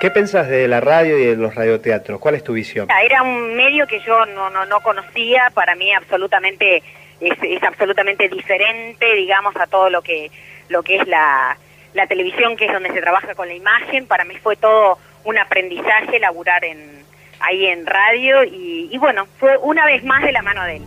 ¿Qué 0.00 0.10
pensás 0.10 0.48
de 0.48 0.68
la 0.68 0.80
radio 0.80 1.18
y 1.18 1.24
de 1.24 1.36
los 1.36 1.54
radioteatros? 1.54 2.20
¿Cuál 2.20 2.34
es 2.34 2.44
tu 2.44 2.52
visión? 2.52 2.88
Era 3.02 3.22
un 3.22 3.56
medio 3.56 3.86
que 3.86 4.00
yo 4.00 4.26
no, 4.26 4.50
no, 4.50 4.64
no 4.66 4.80
conocía, 4.80 5.50
para 5.54 5.74
mí 5.74 5.92
absolutamente 5.92 6.82
es, 7.20 7.62
absolutamente 7.62 8.28
diferente, 8.28 9.14
digamos, 9.14 9.56
a 9.56 9.66
todo 9.66 9.90
lo 9.90 10.02
que 10.02 10.30
lo 10.68 10.82
que 10.82 10.96
es 10.96 11.06
la, 11.06 11.56
la 11.92 12.06
televisión, 12.06 12.56
que 12.56 12.66
es 12.66 12.72
donde 12.72 12.90
se 12.90 13.00
trabaja 13.00 13.34
con 13.34 13.48
la 13.48 13.54
imagen, 13.54 14.06
para 14.06 14.24
mí 14.24 14.34
fue 14.42 14.56
todo 14.56 14.98
un 15.24 15.38
aprendizaje 15.38 16.18
laburar 16.18 16.64
en, 16.64 17.04
ahí 17.40 17.66
en 17.66 17.86
radio 17.86 18.44
y, 18.44 18.96
bueno, 18.98 19.26
fue 19.38 19.56
una 19.58 19.84
vez 19.86 20.04
más 20.04 20.22
de 20.22 20.32
la 20.32 20.42
mano 20.42 20.64
de 20.64 20.76
él. 20.76 20.82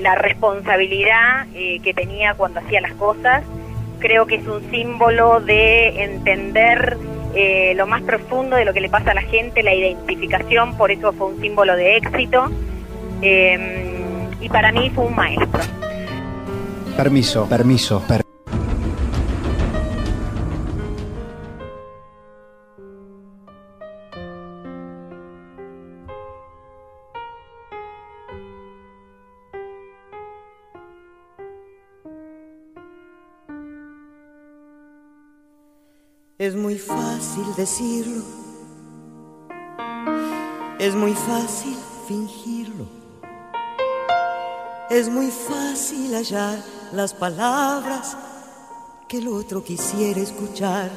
La 0.00 0.14
responsabilidad 0.16 1.46
eh, 1.54 1.80
que 1.82 1.94
tenía 1.94 2.34
cuando 2.34 2.60
hacía 2.60 2.80
las 2.80 2.94
cosas, 2.94 3.44
creo 4.00 4.26
que 4.26 4.36
es 4.36 4.46
un 4.46 4.70
símbolo 4.70 5.40
de 5.40 6.02
entender 6.02 6.96
eh, 7.34 7.74
lo 7.76 7.86
más 7.86 8.02
profundo 8.02 8.56
de 8.56 8.64
lo 8.64 8.72
que 8.72 8.80
le 8.80 8.88
pasa 8.88 9.10
a 9.10 9.14
la 9.14 9.22
gente, 9.22 9.62
la 9.62 9.74
identificación, 9.74 10.76
por 10.76 10.90
eso 10.90 11.12
fue 11.12 11.28
un 11.28 11.40
símbolo 11.40 11.76
de 11.76 11.96
éxito. 11.96 12.50
Em, 13.22 14.30
y 14.40 14.48
para 14.48 14.72
mí 14.72 14.90
fue 14.90 15.06
un 15.06 15.14
maestro. 15.14 15.62
Permiso, 16.96 17.48
permiso, 17.48 18.00
permiso. 18.00 18.23
Es 36.44 36.54
muy 36.54 36.78
fácil 36.78 37.46
decirlo, 37.56 38.22
es 40.78 40.94
muy 40.94 41.14
fácil 41.14 41.74
fingirlo, 42.06 42.84
es 44.90 45.08
muy 45.08 45.30
fácil 45.30 46.14
hallar 46.14 46.58
las 46.92 47.14
palabras 47.14 48.14
que 49.08 49.20
el 49.20 49.28
otro 49.28 49.64
quisiera 49.64 50.20
escuchar. 50.20 50.90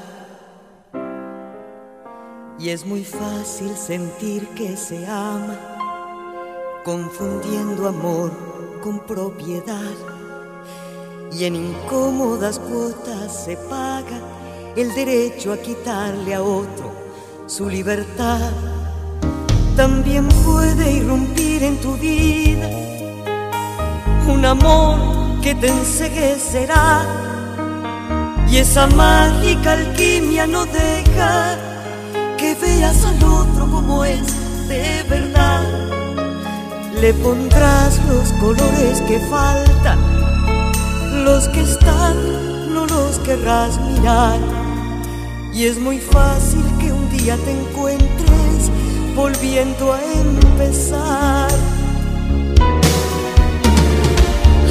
Y 2.60 2.68
es 2.68 2.86
muy 2.86 3.06
fácil 3.06 3.74
sentir 3.78 4.50
que 4.50 4.76
se 4.76 5.08
ama, 5.08 6.84
confundiendo 6.84 7.88
amor 7.88 8.32
con 8.84 9.00
propiedad. 9.06 9.96
Y 11.32 11.46
en 11.46 11.56
incómodas 11.56 12.60
cuotas 12.60 13.46
se 13.46 13.56
paga 13.56 14.37
el 14.78 14.94
derecho 14.94 15.54
a 15.54 15.58
quitarle 15.58 16.36
a 16.36 16.44
otro 16.44 16.94
su 17.48 17.68
libertad. 17.68 18.52
También 19.76 20.28
puede 20.46 20.92
irrumpir 20.92 21.64
en 21.64 21.78
tu 21.78 21.96
vida 21.98 22.70
un 24.28 24.46
amor 24.46 25.42
que 25.42 25.56
te 25.56 25.70
enseguecerá 25.70 27.06
y 28.50 28.58
esa 28.58 28.86
mágica 28.88 29.74
alquimia 29.74 30.46
no 30.46 30.66
deja 30.66 31.58
que 32.38 32.54
veas 32.56 33.04
al 33.04 33.24
otro 33.24 33.72
como 33.72 34.06
es 34.06 34.68
de 34.68 35.04
verdad. 35.10 35.64
Le 37.02 37.14
pondrás 37.16 38.00
los 38.08 38.32
colores 38.34 39.02
que 39.08 39.20
faltan, 39.22 40.00
los 41.24 41.48
que 41.50 41.62
están 41.62 42.74
no 42.74 42.86
los 42.86 43.18
querrás 43.20 43.80
mirar 43.82 44.57
y 45.58 45.66
es 45.66 45.80
muy 45.80 45.98
fácil 45.98 46.64
que 46.80 46.92
un 46.92 47.10
día 47.10 47.36
te 47.38 47.50
encuentres 47.50 48.70
volviendo 49.16 49.92
a 49.92 50.00
empezar. 50.04 51.50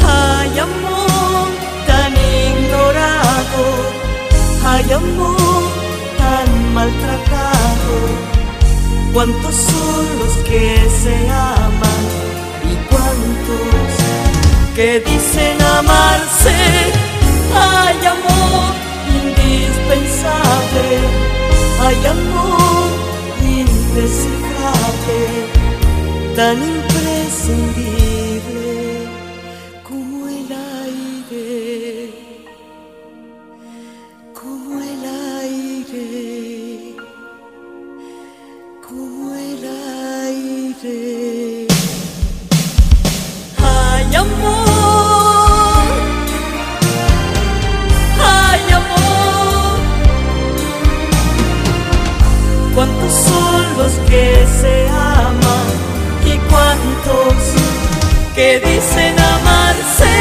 Hay 0.06 0.58
amor 0.60 1.48
tan 1.88 2.12
ignorado, 2.12 3.62
hay 4.64 4.92
amor 4.92 5.62
tan 6.18 6.74
maltratado. 6.74 7.96
¿Cuántos 9.12 9.54
son 9.56 10.18
los 10.20 10.34
que 10.48 10.88
se 11.02 11.16
aman 11.28 12.02
y 12.62 12.76
cuántos 12.90 13.90
que 14.76 15.00
dicen 15.00 15.60
amarse? 15.62 16.54
Hay 17.56 18.06
amor 18.06 18.85
indispensable, 19.46 20.86
hay 21.80 22.06
amor 22.06 22.90
indescifrable, 23.42 25.20
tan 26.34 26.56
imprescindible 26.62 28.05
los 53.76 53.92
que 54.08 54.46
se 54.60 54.88
aman 54.88 55.66
y 56.24 56.38
cuántos 56.48 57.34
que 58.34 58.58
dicen 58.60 59.14
amarse. 59.18 60.14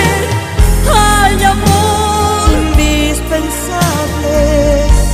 Hay 0.93 1.43
amor 1.43 2.51
indispensable, 2.51 4.35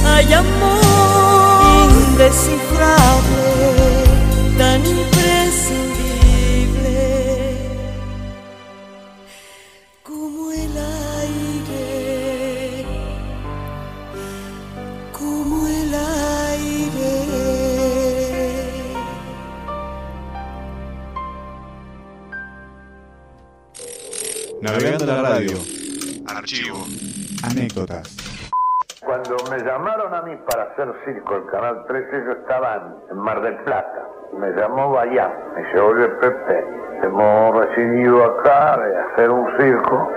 hay 0.06 0.34
amor 0.34 1.90
indescifrable, 2.10 4.01
Navegando 25.02 25.24
la 25.24 25.30
radio. 25.30 25.58
Archivo. 26.28 26.78
Anécdotas. 27.44 28.06
Cuando 29.04 29.36
me 29.50 29.58
llamaron 29.58 30.14
a 30.14 30.22
mí 30.22 30.36
para 30.48 30.64
hacer 30.64 30.94
circo 31.06 31.38
el 31.38 31.46
Canal 31.48 31.86
13, 31.88 32.24
yo 32.26 32.32
estaba 32.34 32.84
en 33.10 33.18
Mar 33.18 33.42
del 33.42 33.56
Plata. 33.64 34.08
Me 34.38 34.52
llamó 34.52 34.92
Bayán, 34.92 35.32
me 35.56 35.64
dice, 35.64 35.80
oye 35.80 36.08
Pepe, 36.08 36.66
hemos 37.04 37.66
recibido 37.66 38.24
acá 38.24 38.78
de 38.78 38.98
hacer 38.98 39.30
un 39.32 39.48
circo 39.58 40.12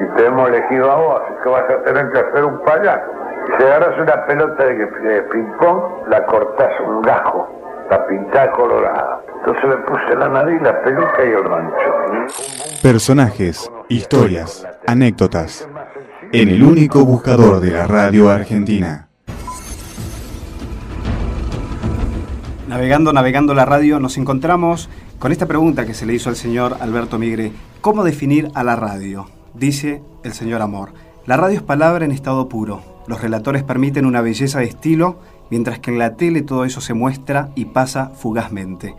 y 0.00 0.16
te 0.16 0.26
hemos 0.26 0.48
elegido 0.50 0.90
a 0.90 0.96
vos, 0.96 1.22
así 1.24 1.34
que 1.42 1.48
vas 1.48 1.70
a 1.70 1.82
tener 1.84 2.12
que 2.12 2.18
hacer 2.18 2.44
un 2.44 2.58
payaso. 2.62 3.10
Si 3.46 3.64
agarras 3.64 3.98
una 3.98 4.26
pelota 4.26 4.64
de, 4.64 5.22
ping-pong, 5.32 6.08
la 6.08 6.26
cortás 6.26 6.80
un 6.80 7.00
gajo, 7.02 7.48
la 7.90 8.06
pintás 8.06 8.48
colorada. 8.50 9.20
Entonces 9.38 9.64
le 9.64 9.76
puse 9.78 10.14
la 10.14 10.28
nariz, 10.28 10.60
la 10.60 10.82
peluca 10.82 11.24
y 11.24 11.30
el 11.30 11.44
rancho 11.44 11.95
Personajes, 12.82 13.70
historias, 13.88 14.66
anécdotas. 14.86 15.68
En 16.32 16.48
el 16.48 16.62
único 16.62 17.04
buscador 17.04 17.60
de 17.60 17.70
la 17.70 17.86
radio 17.86 18.30
argentina. 18.30 19.08
Navegando, 22.68 23.12
navegando 23.12 23.54
la 23.54 23.64
radio, 23.64 24.00
nos 24.00 24.18
encontramos 24.18 24.88
con 25.18 25.32
esta 25.32 25.46
pregunta 25.46 25.86
que 25.86 25.94
se 25.94 26.04
le 26.04 26.14
hizo 26.14 26.28
al 26.28 26.36
señor 26.36 26.76
Alberto 26.80 27.18
Migre. 27.18 27.52
¿Cómo 27.80 28.04
definir 28.04 28.50
a 28.54 28.64
la 28.64 28.76
radio? 28.76 29.28
Dice 29.54 30.02
el 30.24 30.32
señor 30.32 30.62
Amor. 30.62 30.92
La 31.26 31.36
radio 31.36 31.56
es 31.56 31.62
palabra 31.62 32.04
en 32.04 32.12
estado 32.12 32.48
puro. 32.48 32.82
Los 33.06 33.22
relatores 33.22 33.62
permiten 33.62 34.04
una 34.04 34.20
belleza 34.20 34.58
de 34.58 34.66
estilo, 34.66 35.20
mientras 35.50 35.78
que 35.78 35.90
en 35.92 35.98
la 35.98 36.16
tele 36.16 36.42
todo 36.42 36.64
eso 36.64 36.80
se 36.80 36.94
muestra 36.94 37.50
y 37.54 37.66
pasa 37.66 38.10
fugazmente. 38.14 38.94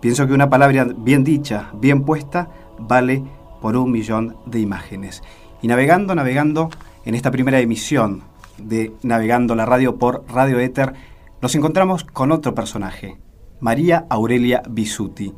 Pienso 0.00 0.26
que 0.26 0.32
una 0.32 0.50
palabra 0.50 0.86
bien 0.96 1.24
dicha, 1.24 1.70
bien 1.74 2.04
puesta, 2.04 2.50
vale 2.78 3.22
por 3.60 3.76
un 3.76 3.90
millón 3.90 4.36
de 4.46 4.60
imágenes. 4.60 5.22
Y 5.62 5.68
navegando, 5.68 6.14
navegando 6.14 6.70
en 7.04 7.14
esta 7.14 7.30
primera 7.30 7.60
emisión 7.60 8.22
de 8.58 8.92
Navegando 9.02 9.54
la 9.54 9.66
Radio 9.66 9.96
por 9.96 10.24
Radio 10.28 10.58
Éter, 10.60 10.94
nos 11.40 11.54
encontramos 11.54 12.04
con 12.04 12.32
otro 12.32 12.54
personaje, 12.54 13.18
María 13.60 14.06
Aurelia 14.08 14.62
Bisuti 14.68 15.32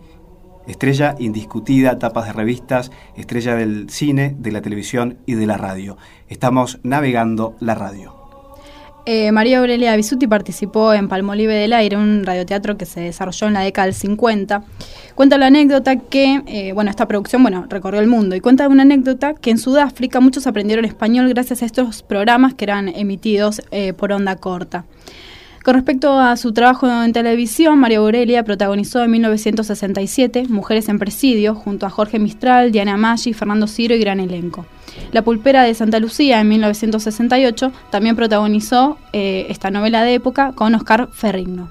estrella 0.66 1.16
indiscutida, 1.18 1.98
tapas 1.98 2.26
de 2.26 2.32
revistas, 2.32 2.90
estrella 3.16 3.54
del 3.56 3.90
cine, 3.90 4.36
de 4.38 4.52
la 4.52 4.62
televisión 4.62 5.18
y 5.26 5.34
de 5.34 5.46
la 5.46 5.56
radio. 5.56 5.96
Estamos 6.28 6.80
navegando 6.82 7.56
la 7.60 7.74
radio. 7.74 8.19
Eh, 9.06 9.32
María 9.32 9.58
Aurelia 9.58 9.96
Bisuti 9.96 10.26
participó 10.26 10.92
en 10.92 11.08
Palmolive 11.08 11.54
del 11.54 11.72
Aire, 11.72 11.96
un 11.96 12.24
radioteatro 12.24 12.76
que 12.76 12.86
se 12.86 13.00
desarrolló 13.00 13.46
en 13.46 13.54
la 13.54 13.60
década 13.60 13.86
del 13.86 13.94
50. 13.94 14.62
Cuenta 15.14 15.38
la 15.38 15.46
anécdota 15.46 15.96
que, 15.96 16.42
eh, 16.46 16.72
bueno, 16.72 16.90
esta 16.90 17.08
producción, 17.08 17.42
bueno, 17.42 17.66
recorrió 17.68 18.00
el 18.00 18.06
mundo 18.06 18.36
y 18.36 18.40
cuenta 18.40 18.68
una 18.68 18.82
anécdota 18.82 19.34
que 19.34 19.50
en 19.50 19.58
Sudáfrica 19.58 20.20
muchos 20.20 20.46
aprendieron 20.46 20.84
español 20.84 21.28
gracias 21.28 21.62
a 21.62 21.66
estos 21.66 22.02
programas 22.02 22.54
que 22.54 22.64
eran 22.64 22.88
emitidos 22.88 23.62
eh, 23.70 23.92
por 23.94 24.12
onda 24.12 24.36
corta. 24.36 24.84
Con 25.62 25.74
respecto 25.74 26.18
a 26.18 26.36
su 26.38 26.52
trabajo 26.52 26.88
en 26.90 27.12
televisión, 27.12 27.78
María 27.78 27.98
Aurelia 27.98 28.42
protagonizó 28.44 29.04
en 29.04 29.10
1967 29.10 30.46
Mujeres 30.48 30.88
en 30.88 30.98
Presidio 30.98 31.54
junto 31.54 31.84
a 31.84 31.90
Jorge 31.90 32.18
Mistral, 32.18 32.72
Diana 32.72 32.96
Maggi, 32.96 33.34
Fernando 33.34 33.66
Ciro 33.66 33.94
y 33.94 33.98
gran 33.98 34.20
elenco. 34.20 34.64
La 35.12 35.20
Pulpera 35.20 35.62
de 35.62 35.74
Santa 35.74 36.00
Lucía 36.00 36.40
en 36.40 36.48
1968 36.48 37.72
también 37.90 38.16
protagonizó 38.16 38.96
eh, 39.12 39.46
esta 39.50 39.70
novela 39.70 40.02
de 40.02 40.14
época 40.14 40.52
con 40.52 40.74
Oscar 40.74 41.10
Ferrigno. 41.12 41.68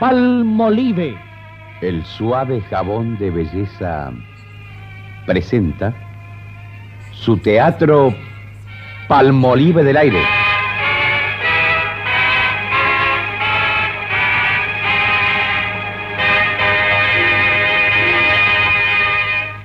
Palmolive 0.00 1.29
el 1.80 2.04
suave 2.04 2.60
jabón 2.68 3.16
de 3.18 3.30
belleza 3.30 4.12
presenta 5.26 5.94
su 7.12 7.38
teatro 7.38 8.14
Palmolive 9.08 9.82
del 9.82 9.96
Aire. 9.96 10.22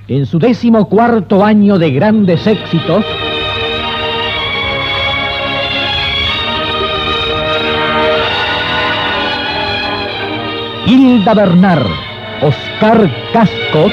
En 0.08 0.25
su 0.25 0.38
décimo 0.39 0.88
cuarto 0.88 1.43
año 1.43 1.80
de 1.80 1.91
grandes 1.91 2.45
éxitos, 2.45 3.04
Hilda 10.86 11.34
Bernard, 11.34 12.05
Oscar 12.41 13.10
Casco, 13.32 13.89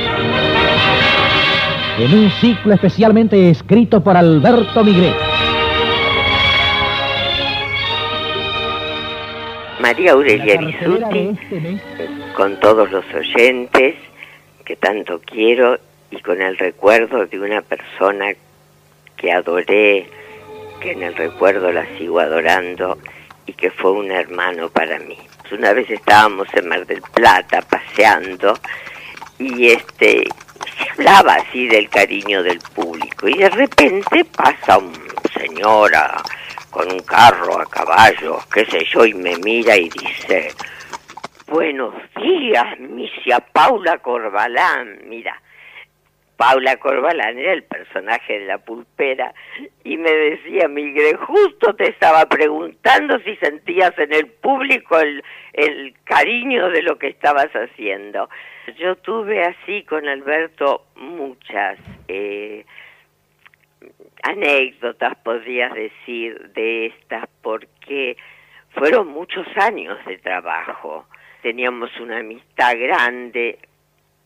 en 1.98 2.12
un 2.12 2.30
ciclo 2.40 2.74
especialmente 2.74 3.50
escrito 3.50 4.02
por 4.02 4.16
Alberto 4.16 4.82
Migré. 4.82 5.12
María 9.80 10.12
Aurelia 10.12 10.56
Bisuti, 10.58 11.38
con 12.34 12.58
todos 12.58 12.90
los 12.90 13.04
oyentes 13.14 13.94
que 14.64 14.74
tanto 14.76 15.20
quiero 15.24 15.78
y 16.10 16.20
con 16.20 16.42
el 16.42 16.58
recuerdo 16.58 17.26
de 17.26 17.38
una 17.38 17.62
persona 17.62 18.32
que 19.16 19.32
adoré, 19.32 20.08
que 20.80 20.92
en 20.92 21.04
el 21.04 21.14
recuerdo 21.14 21.70
la 21.70 21.86
sigo 21.96 22.18
adorando 22.18 22.98
y 23.46 23.52
que 23.52 23.70
fue 23.70 23.92
un 23.92 24.10
hermano 24.10 24.68
para 24.68 24.98
mí 24.98 25.16
una 25.52 25.72
vez 25.72 25.90
estábamos 25.90 26.48
en 26.54 26.68
Mar 26.68 26.86
del 26.86 27.02
Plata 27.14 27.62
paseando 27.62 28.58
y 29.38 29.68
este 29.70 30.28
se 30.76 30.90
hablaba 30.90 31.34
así 31.34 31.66
del 31.66 31.88
cariño 31.88 32.42
del 32.42 32.58
público 32.74 33.28
y 33.28 33.34
de 33.34 33.50
repente 33.50 34.24
pasa 34.24 34.78
un 34.78 34.92
señor 35.34 35.92
con 36.70 36.90
un 36.90 37.00
carro 37.00 37.60
a 37.60 37.66
caballo, 37.66 38.38
qué 38.52 38.64
sé 38.64 38.84
yo, 38.86 39.04
y 39.04 39.12
me 39.14 39.36
mira 39.38 39.76
y 39.76 39.90
dice, 39.90 40.52
buenos 41.46 41.94
días, 42.16 42.78
misia 42.78 43.40
Paula 43.40 43.98
Corbalán, 43.98 45.00
mira, 45.06 45.40
Paula 46.42 46.76
Corbalán 46.78 47.38
era 47.38 47.52
el 47.52 47.62
personaje 47.62 48.40
de 48.40 48.46
la 48.46 48.58
pulpera 48.58 49.32
y 49.84 49.96
me 49.96 50.10
decía, 50.10 50.66
Miguel, 50.66 51.14
justo 51.14 51.72
te 51.76 51.88
estaba 51.88 52.26
preguntando 52.26 53.20
si 53.20 53.36
sentías 53.36 53.96
en 53.96 54.12
el 54.12 54.26
público 54.26 54.98
el, 54.98 55.94
cariño 56.02 56.68
de 56.70 56.82
lo 56.82 56.98
que 56.98 57.06
estabas 57.06 57.48
haciendo. 57.52 58.28
Yo 58.76 58.96
tuve 58.96 59.44
así 59.44 59.84
con 59.84 60.08
Alberto 60.08 60.86
muchas 60.96 61.78
eh, 62.08 62.64
anécdotas, 64.24 65.16
podrías 65.18 65.72
decir, 65.72 66.50
de 66.54 66.86
estas, 66.86 67.28
porque 67.40 68.16
fueron 68.70 69.06
muchos 69.06 69.46
años 69.58 69.96
de 70.06 70.18
trabajo. 70.18 71.06
Teníamos 71.40 71.96
una 72.00 72.18
amistad 72.18 72.74
grande 72.76 73.60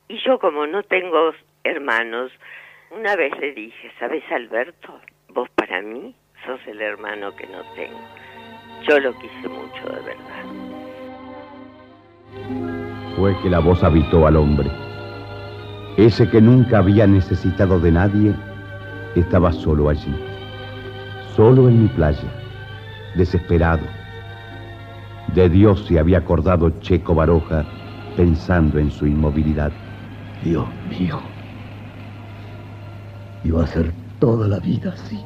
y 0.08 0.18
yo 0.24 0.38
como 0.38 0.66
no 0.66 0.82
tengo 0.84 1.34
hermanos, 1.66 2.32
una 2.90 3.16
vez 3.16 3.32
le 3.40 3.52
dije, 3.52 3.90
¿sabes 3.98 4.22
Alberto? 4.30 5.00
Vos 5.28 5.48
para 5.54 5.82
mí 5.82 6.14
sos 6.44 6.60
el 6.66 6.80
hermano 6.80 7.34
que 7.36 7.46
no 7.46 7.62
tengo. 7.74 8.00
Yo 8.88 9.00
lo 9.00 9.12
quise 9.18 9.48
mucho 9.48 9.84
de 9.84 10.00
verdad. 10.02 10.44
Fue 13.16 13.34
que 13.42 13.50
la 13.50 13.58
voz 13.58 13.82
habitó 13.82 14.26
al 14.26 14.36
hombre. 14.36 14.70
Ese 15.96 16.28
que 16.28 16.40
nunca 16.40 16.78
había 16.78 17.06
necesitado 17.06 17.80
de 17.80 17.90
nadie, 17.90 18.34
estaba 19.14 19.52
solo 19.52 19.88
allí. 19.88 20.14
Solo 21.34 21.68
en 21.68 21.82
mi 21.82 21.88
playa, 21.88 22.30
desesperado. 23.14 23.86
De 25.34 25.48
Dios 25.48 25.86
se 25.86 25.98
había 25.98 26.18
acordado 26.18 26.70
Checo 26.80 27.14
Baroja 27.14 27.64
pensando 28.16 28.78
en 28.78 28.90
su 28.90 29.06
inmovilidad. 29.06 29.72
Dios 30.44 30.66
mío, 30.88 31.20
Iba 33.46 33.62
a 33.62 33.66
ser 33.68 33.92
toda 34.18 34.48
la 34.48 34.58
vida 34.58 34.92
así. 34.92 35.24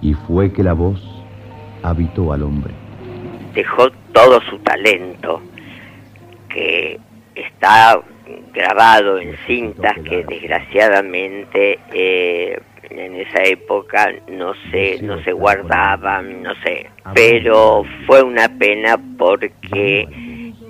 Y 0.00 0.14
fue 0.14 0.50
que 0.50 0.62
la 0.62 0.72
voz 0.72 1.02
habitó 1.82 2.32
al 2.32 2.42
hombre. 2.42 2.72
Dejó 3.52 3.90
todo 4.14 4.40
su 4.48 4.58
talento, 4.60 5.42
que 6.48 6.98
está 7.34 8.00
grabado 8.54 9.18
en 9.18 9.36
cintas 9.46 9.94
que 9.98 10.24
desgraciadamente 10.24 11.78
eh, 11.92 12.58
en 12.88 13.16
esa 13.16 13.42
época 13.42 14.12
no 14.28 14.54
se 14.70 15.00
no 15.02 15.22
se 15.22 15.32
guardaban 15.32 16.42
no 16.42 16.54
sé 16.62 16.90
pero 17.14 17.84
fue 18.06 18.22
una 18.22 18.48
pena 18.58 18.98
porque 19.16 20.08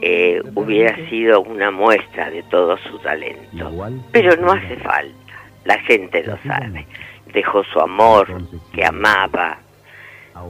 eh, 0.01 0.41
hubiera 0.55 0.97
sido 1.09 1.41
una 1.41 1.71
muestra 1.71 2.31
de 2.31 2.43
todo 2.45 2.77
su 2.89 2.99
talento. 3.01 3.73
Pero 4.13 4.37
no 4.37 4.53
hace 4.53 4.77
falta 4.77 5.18
la 5.69 5.79
gente 5.81 6.25
lo 6.25 6.39
sabe. 6.39 6.87
Dejó 7.35 7.63
su 7.63 7.79
amor, 7.79 8.27
que 8.73 8.87
amaba, 8.87 9.59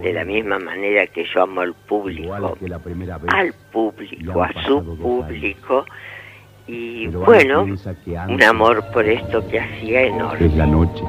de 0.00 0.12
la 0.12 0.24
misma 0.24 0.60
manera 0.60 1.08
que 1.08 1.24
yo 1.24 1.42
amo 1.42 1.62
al 1.62 1.74
público, 1.74 2.34
al 2.34 3.52
público, 3.72 4.42
a 4.42 4.52
su 4.64 4.96
público, 4.96 5.84
y 6.68 7.08
bueno, 7.08 7.66
un 8.28 8.42
amor 8.44 8.84
por 8.92 9.06
esto 9.06 9.44
que 9.48 9.58
hacía 9.58 10.02
enorme. 10.02 10.46
Es 10.46 10.54
la 10.54 10.66
noche. 10.66 11.02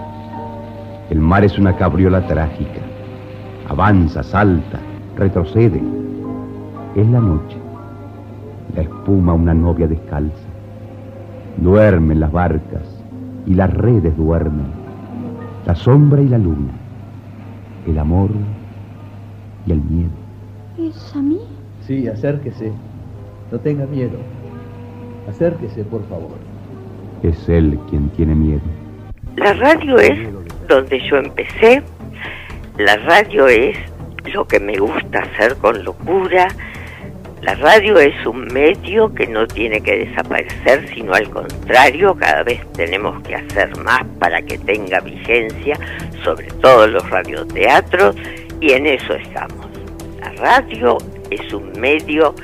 El 1.12 1.20
mar 1.20 1.44
es 1.44 1.60
una 1.60 1.76
cabriola 1.76 2.26
trágica. 2.26 2.82
Avanza, 3.68 4.24
salta, 4.24 4.80
retrocede. 5.18 5.82
Es 6.96 7.06
la 7.08 7.20
noche. 7.20 7.58
La 8.76 8.82
espuma 8.82 9.34
una 9.34 9.54
novia 9.54 9.86
descalza. 9.86 10.48
Duermen 11.58 12.20
las 12.22 12.32
barcas 12.32 12.99
y 13.46 13.54
las 13.54 13.74
redes 13.74 14.16
duermen, 14.16 14.68
la 15.66 15.76
sombra 15.76 16.22
y 16.22 16.28
la 16.28 16.38
luna, 16.38 16.72
el 17.88 17.98
amor 17.98 18.30
y 19.66 19.72
el 19.72 19.82
miedo. 19.82 20.12
¿Es 20.78 21.16
a 21.16 21.22
mí? 21.22 21.40
Sí, 21.82 22.08
acérquese. 22.08 22.72
No 23.52 23.60
tenga 23.60 23.86
miedo. 23.86 24.18
Acérquese, 25.28 25.84
por 25.84 26.04
favor. 26.08 26.38
Es 27.24 27.50
él 27.50 27.80
quien 27.90 28.10
tiene 28.10 28.36
miedo. 28.36 28.62
La 29.36 29.54
radio 29.54 29.98
es 29.98 30.30
donde 30.68 31.00
yo 31.10 31.18
empecé. 31.18 31.84
La 32.78 32.96
radio 32.98 33.48
es 33.48 33.78
lo 34.34 34.46
que 34.46 34.60
me 34.60 34.78
gusta 34.78 35.20
hacer 35.20 35.56
con 35.58 35.84
locura. 35.84 36.48
La 37.42 37.56
radio 37.56 37.98
es 37.98 38.26
un 38.26 38.46
medio 38.54 39.14
que 39.14 39.26
no 39.26 39.48
tiene 39.48 39.80
que 39.80 40.06
desaparecer, 40.06 40.90
sino 40.94 41.14
al 41.14 41.30
contrario, 41.30 42.14
cada 42.16 42.44
vez 42.44 42.60
tenemos 42.74 43.24
que 43.24 43.36
hacer 43.36 43.76
más 43.78 44.04
para 44.20 44.42
que 44.42 44.58
tenga 44.58 45.00
vigencia, 45.00 45.80
sobre 46.24 46.48
todo 46.62 46.86
los 46.88 47.10
radioteatros, 47.10 48.16
y 48.60 48.72
en 48.72 48.88
eso 48.88 49.14
estamos. 49.14 49.68
La 50.20 50.34
radio 50.34 50.98
es 51.32 51.54
un 51.54 51.72
medio 51.80 52.36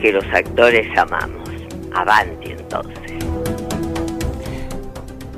que 0.00 0.12
los 0.12 0.24
actores 0.34 0.86
amamos. 0.98 1.48
Avanti 1.94 2.50
entonces. 2.50 2.98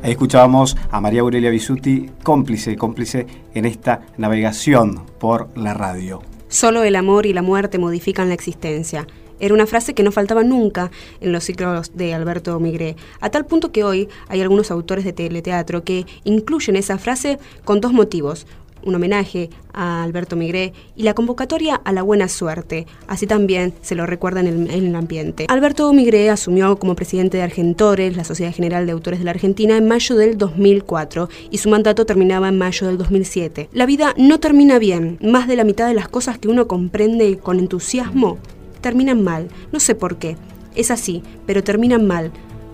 Ahí 0.03 0.13
escuchábamos 0.13 0.77
a 0.91 1.01
María 1.01 1.21
Aurelia 1.21 1.51
Bisuti, 1.51 2.11
cómplice, 2.23 2.77
cómplice 2.77 3.27
en 3.55 3.67
esta 3.67 4.01
navegación 4.17 5.05
por 5.21 5.57
la 5.57 5.75
radio. 5.75 6.23
Solo 6.53 6.85
el 6.85 6.97
amor 6.97 7.25
y 7.25 7.33
la 7.33 7.41
muerte 7.41 7.79
modifican 7.79 8.29
la 8.29 8.35
existencia. 8.35 9.07
Era 9.41 9.55
una 9.55 9.67
frase 9.67 9.95
que 9.95 10.03
no 10.03 10.13
faltaba 10.13 10.45
nunca 10.45 10.91
en 11.23 11.33
los 11.33 11.45
ciclos 11.45 11.97
de 11.97 12.13
Alberto 12.13 12.61
Migré, 12.61 12.95
a 13.21 13.31
tal 13.31 13.47
punto 13.47 13.73
que 13.73 13.85
hoy 13.85 14.11
hay 14.29 14.43
algunos 14.43 14.71
autores 14.71 15.07
de 15.07 15.15
teleteatro 15.15 15.83
que 15.83 16.05
incluyen 16.25 16.77
esa 16.77 16.99
frase 16.99 17.39
con 17.65 17.81
dos 17.81 17.95
motivos 17.95 18.47
un 18.85 18.95
homenaje 18.95 19.51
a 19.73 20.03
Alberto 20.03 20.37
Migré 20.37 20.73
y 20.97 21.03
la 21.03 21.15
convocatoria 21.15 21.77
a 21.77 21.93
la 21.93 22.03
buena 22.03 22.29
suerte. 22.29 22.87
Así 23.07 23.27
también 23.27 23.75
se 23.83 23.95
lo 23.95 24.07
recuerda 24.07 24.41
en 24.41 24.47
el, 24.47 24.71
en 24.71 24.87
el, 24.87 24.97
ambiente. 24.97 25.47
Alberto 25.49 25.93
Migré 25.93 26.31
asumió 26.31 26.79
como 26.79 26.95
presidente 26.95 27.39
de 27.39 27.43
Argentores, 27.43 28.17
la 28.17 28.25
Sociedad 28.25 28.55
General 28.55 28.87
de 28.87 28.93
Autores 28.93 29.19
de 29.19 29.25
la 29.25 29.31
Argentina, 29.33 29.77
en 29.77 29.89
mayo 29.89 30.17
del 30.17 30.39
2004 30.39 31.29
y 31.51 31.59
su 31.59 31.69
mandato 31.69 32.07
terminaba 32.07 32.49
en 32.49 32.59
mayo 32.59 32.87
del 32.87 32.99
2007. 32.99 33.69
La 33.73 33.87
vida 33.87 34.15
no 34.17 34.41
termina 34.41 34.79
bien. 34.79 35.19
Más 35.23 35.49
de 35.49 35.57
la 35.57 35.65
mitad 35.65 35.87
de 35.87 35.95
las 35.95 36.09
cosas 36.09 36.39
que 36.39 36.49
uno 36.49 36.67
comprende 36.67 37.39
con 37.39 37.59
entusiasmo 37.59 38.39
terminan 38.81 39.23
mal. 39.23 39.49
No 39.73 39.81
sé 39.81 39.95
por 39.95 40.17
qué. 40.17 40.37
Es 40.75 40.91
así, 40.91 41.23
pero 41.47 41.65
terminan 41.65 42.07
mal. 42.07 42.33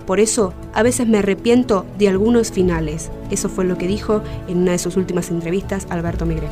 Por 0.08 0.20
eso, 0.20 0.54
a 0.72 0.82
veces 0.82 1.06
me 1.06 1.18
arrepiento 1.18 1.84
de 1.98 2.08
algunos 2.08 2.50
finales. 2.50 3.10
Eso 3.30 3.50
fue 3.50 3.66
lo 3.66 3.76
que 3.76 3.86
dijo 3.86 4.22
en 4.48 4.62
una 4.62 4.72
de 4.72 4.78
sus 4.78 4.96
últimas 4.96 5.30
entrevistas 5.30 5.86
Alberto 5.90 6.24
Migré. 6.24 6.48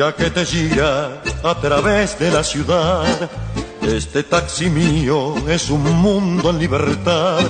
Gira 0.00 0.16
que 0.16 0.30
te 0.30 0.46
gira 0.46 1.20
a 1.42 1.54
través 1.60 2.18
de 2.18 2.30
la 2.30 2.42
ciudad. 2.42 3.04
Este 3.82 4.22
taxi 4.22 4.70
mío 4.70 5.34
es 5.46 5.68
un 5.68 5.82
mundo 5.82 6.48
en 6.48 6.58
libertad, 6.58 7.40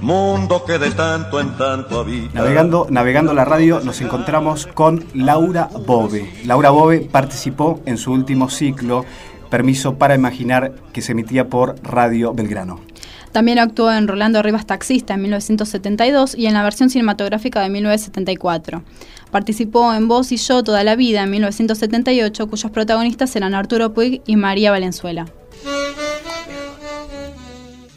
mundo 0.00 0.64
que 0.64 0.78
de 0.78 0.92
tanto 0.92 1.40
en 1.40 1.56
tanto 1.56 1.98
habita. 1.98 2.30
Navegando, 2.32 2.86
navegando 2.90 3.34
la 3.34 3.44
radio 3.44 3.80
nos 3.80 4.00
encontramos 4.00 4.68
con 4.68 5.04
Laura 5.14 5.68
Bove. 5.84 6.30
Laura 6.44 6.70
Bove 6.70 7.08
participó 7.10 7.80
en 7.86 7.98
su 7.98 8.12
último 8.12 8.48
ciclo, 8.50 9.04
Permiso 9.50 9.96
para 9.96 10.14
Imaginar, 10.14 10.72
que 10.92 11.02
se 11.02 11.10
emitía 11.10 11.48
por 11.48 11.74
Radio 11.82 12.32
Belgrano. 12.32 12.89
También 13.32 13.60
actuó 13.60 13.92
en 13.92 14.08
Rolando 14.08 14.42
Rivas 14.42 14.66
Taxista 14.66 15.14
en 15.14 15.22
1972 15.22 16.34
y 16.36 16.46
en 16.46 16.54
la 16.54 16.64
versión 16.64 16.90
cinematográfica 16.90 17.60
de 17.60 17.70
1974. 17.70 18.82
Participó 19.30 19.94
en 19.94 20.08
Voz 20.08 20.32
y 20.32 20.36
Yo 20.36 20.64
toda 20.64 20.82
la 20.82 20.96
vida 20.96 21.22
en 21.22 21.30
1978, 21.30 22.48
cuyos 22.48 22.70
protagonistas 22.72 23.34
eran 23.36 23.54
Arturo 23.54 23.94
Puig 23.94 24.22
y 24.26 24.36
María 24.36 24.72
Valenzuela. 24.72 25.26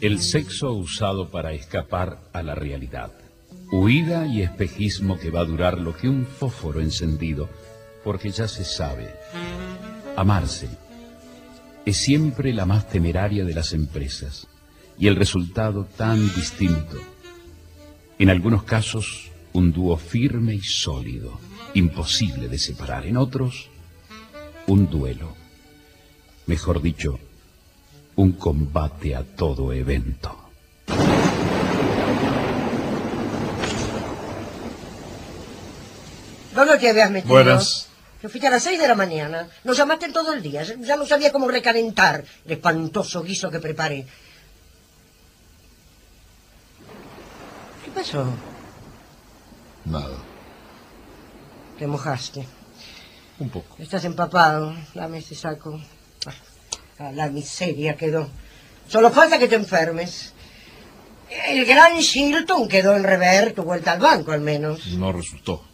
El 0.00 0.20
sexo 0.20 0.72
usado 0.72 1.30
para 1.30 1.52
escapar 1.52 2.20
a 2.32 2.42
la 2.42 2.54
realidad. 2.54 3.10
Huida 3.72 4.26
y 4.26 4.42
espejismo 4.42 5.18
que 5.18 5.30
va 5.30 5.40
a 5.40 5.44
durar 5.44 5.80
lo 5.80 5.96
que 5.96 6.08
un 6.08 6.26
fósforo 6.26 6.80
encendido, 6.80 7.48
porque 8.04 8.30
ya 8.30 8.46
se 8.46 8.64
sabe. 8.64 9.08
Amarse 10.14 10.68
es 11.84 11.96
siempre 11.96 12.52
la 12.52 12.66
más 12.66 12.88
temeraria 12.88 13.44
de 13.44 13.54
las 13.54 13.72
empresas 13.72 14.46
y 14.98 15.08
el 15.08 15.16
resultado 15.16 15.86
tan 15.96 16.32
distinto. 16.34 16.98
En 18.18 18.30
algunos 18.30 18.62
casos, 18.62 19.30
un 19.52 19.72
dúo 19.72 19.96
firme 19.96 20.54
y 20.54 20.60
sólido, 20.60 21.38
imposible 21.74 22.48
de 22.48 22.58
separar. 22.58 23.06
En 23.06 23.16
otros, 23.16 23.68
un 24.66 24.88
duelo. 24.88 25.34
Mejor 26.46 26.80
dicho, 26.80 27.18
un 28.16 28.32
combate 28.32 29.16
a 29.16 29.24
todo 29.24 29.72
evento. 29.72 30.38
¿Dónde 36.54 36.78
te 36.78 36.90
habías 36.90 37.10
metido? 37.10 37.34
Buenas. 37.34 37.88
Yo 38.22 38.28
fui 38.28 38.44
a 38.46 38.50
las 38.50 38.62
seis 38.62 38.78
de 38.78 38.88
la 38.88 38.94
mañana. 38.94 39.48
Nos 39.64 39.76
llamaste 39.76 40.10
todo 40.10 40.32
el 40.32 40.40
día. 40.40 40.62
Ya 40.62 40.96
no 40.96 41.04
sabía 41.04 41.32
cómo 41.32 41.48
recalentar 41.48 42.24
el 42.46 42.52
espantoso 42.52 43.22
guiso 43.22 43.50
que 43.50 43.58
preparé. 43.58 44.06
Pasó? 47.94 48.26
Nada. 49.84 50.16
Te 51.78 51.86
mojaste. 51.86 52.46
Un 53.38 53.48
poco. 53.50 53.76
Estás 53.78 54.04
empapado. 54.04 54.74
Dame 54.94 55.18
ese 55.18 55.34
saco. 55.34 55.80
Ah, 56.98 57.10
la 57.12 57.28
miseria 57.28 57.96
quedó. 57.96 58.28
Solo 58.86 59.10
falta 59.10 59.38
que 59.38 59.48
te 59.48 59.56
enfermes. 59.56 60.32
El 61.46 61.64
gran 61.64 61.98
Shilton 61.98 62.68
quedó 62.68 62.94
en 62.96 63.02
rever 63.02 63.54
tu 63.54 63.62
vuelta 63.62 63.92
al 63.92 64.00
banco, 64.00 64.32
al 64.32 64.40
menos. 64.40 64.86
No 64.88 65.12
resultó. 65.12 65.64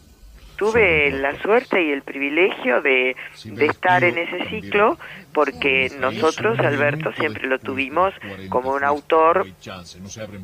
Tuve 0.61 1.11
la 1.11 1.41
suerte 1.41 1.83
y 1.83 1.91
el 1.91 2.03
privilegio 2.03 2.83
de, 2.83 3.17
de 3.47 3.65
estar 3.65 4.05
en 4.05 4.19
ese 4.19 4.45
ciclo 4.51 4.99
porque 5.33 5.91
nosotros, 5.99 6.59
Alberto, 6.59 7.15
siempre 7.15 7.49
lo 7.49 7.59
tuvimos 7.59 8.13
como 8.51 8.75
un 8.75 8.85
autor 8.85 9.47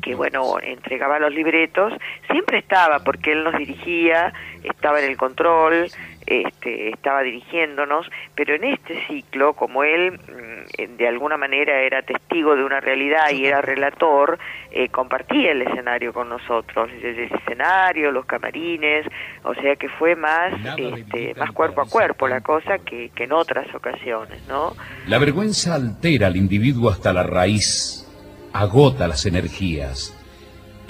que, 0.01 0.15
bueno, 0.15 0.57
entregaba 0.59 1.19
los 1.19 1.31
libretos, 1.31 1.93
siempre 2.31 2.57
estaba 2.57 3.03
porque 3.03 3.33
él 3.33 3.43
nos 3.43 3.59
dirigía, 3.59 4.33
estaba 4.63 4.99
en 5.01 5.11
el 5.11 5.17
control, 5.17 5.87
este, 6.27 6.89
estaba 6.89 7.21
dirigiéndonos, 7.21 8.05
pero 8.35 8.55
en 8.55 8.65
este 8.65 9.01
ciclo, 9.07 9.53
como 9.53 9.83
él 9.83 10.11
mm, 10.11 10.97
de 10.97 11.07
alguna 11.07 11.37
manera 11.37 11.81
era 11.81 12.01
testigo 12.01 12.55
de 12.55 12.65
una 12.65 12.81
realidad 12.81 13.31
y 13.31 13.45
era 13.45 13.61
relator, 13.61 14.37
eh, 14.71 14.89
compartía 14.89 15.53
el 15.53 15.61
escenario 15.61 16.11
con 16.11 16.27
nosotros, 16.27 16.89
el 17.01 17.17
escenario, 17.19 18.11
los 18.11 18.25
camarines, 18.25 19.05
o 19.43 19.53
sea 19.55 19.77
que 19.77 19.87
fue 19.87 20.15
más, 20.15 20.53
este, 20.77 21.33
más 21.35 21.51
cuerpo 21.51 21.81
a 21.81 21.89
cuerpo 21.89 22.27
la 22.27 22.41
cosa 22.41 22.77
que, 22.79 23.09
que 23.15 23.23
en 23.23 23.31
otras 23.31 23.73
ocasiones, 23.73 24.45
¿no? 24.49 24.73
La 25.07 25.19
vergüenza 25.19 25.75
altera 25.75 26.27
al 26.27 26.35
individuo 26.35 26.89
hasta 26.89 27.13
la 27.13 27.23
raíz, 27.23 28.05
agota 28.51 29.07
las 29.07 29.25
energías. 29.25 30.13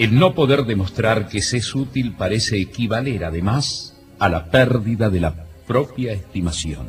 El 0.00 0.18
no 0.18 0.34
poder 0.34 0.62
demostrar 0.62 1.28
que 1.28 1.42
se 1.42 1.58
es 1.58 1.74
útil 1.74 2.14
parece 2.16 2.60
equivaler 2.60 3.24
además 3.24 3.97
a 4.18 4.28
la 4.28 4.44
pérdida 4.44 5.08
de 5.10 5.20
la 5.20 5.32
propia 5.66 6.12
estimación. 6.12 6.86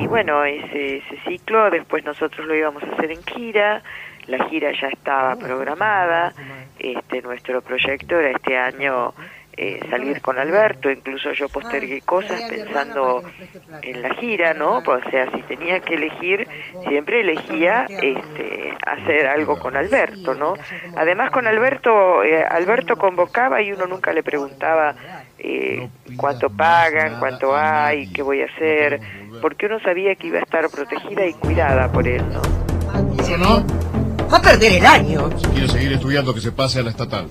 Y 0.00 0.06
bueno, 0.06 0.44
ese, 0.44 0.98
ese 0.98 1.20
ciclo 1.26 1.70
después 1.70 2.04
nosotros 2.04 2.46
lo 2.46 2.54
íbamos 2.54 2.82
a 2.82 2.92
hacer 2.92 3.10
en 3.10 3.22
gira, 3.24 3.82
la 4.26 4.48
gira 4.48 4.70
ya 4.80 4.88
estaba 4.88 5.36
programada, 5.36 6.32
este 6.78 7.22
nuestro 7.22 7.62
proyecto 7.62 8.18
era 8.18 8.30
este 8.30 8.56
año 8.56 9.14
eh, 9.60 9.80
salir 9.90 10.20
con 10.20 10.38
Alberto, 10.38 10.88
incluso 10.88 11.32
yo 11.32 11.48
postergué 11.48 12.00
cosas 12.02 12.42
pensando 12.42 13.24
en 13.82 14.02
la 14.02 14.14
gira, 14.14 14.54
¿no? 14.54 14.78
O 14.78 15.10
sea, 15.10 15.28
si 15.32 15.42
tenía 15.42 15.80
que 15.80 15.94
elegir, 15.94 16.46
siempre 16.86 17.22
elegía 17.22 17.84
este, 17.88 18.72
hacer 18.86 19.26
algo 19.26 19.58
con 19.58 19.76
Alberto, 19.76 20.36
¿no? 20.36 20.54
Además 20.96 21.32
con 21.32 21.48
Alberto, 21.48 22.22
eh, 22.22 22.44
Alberto 22.44 22.94
convocaba 22.94 23.60
y 23.60 23.72
uno 23.72 23.88
nunca 23.88 24.12
le 24.12 24.22
preguntaba 24.22 24.94
eh, 25.38 25.88
cuánto 26.16 26.50
pagan, 26.50 27.18
cuánto 27.18 27.56
hay, 27.56 28.12
qué 28.12 28.22
voy 28.22 28.42
a 28.42 28.46
hacer, 28.46 29.00
porque 29.42 29.66
uno 29.66 29.80
sabía 29.80 30.14
que 30.14 30.28
iba 30.28 30.38
a 30.38 30.42
estar 30.42 30.70
protegida 30.70 31.26
y 31.26 31.32
cuidada 31.32 31.90
por 31.90 32.06
él, 32.06 32.22
¿no? 32.32 32.42
¿No? 33.38 33.66
Va 34.32 34.36
a 34.38 34.42
perder 34.42 34.74
el 34.74 34.86
año. 34.86 35.30
Si 35.36 35.46
quiere 35.48 35.68
seguir 35.68 35.92
estudiando, 35.94 36.32
que 36.32 36.40
se 36.40 36.52
pase 36.52 36.78
a 36.78 36.82
la 36.84 36.90
estatal. 36.90 37.28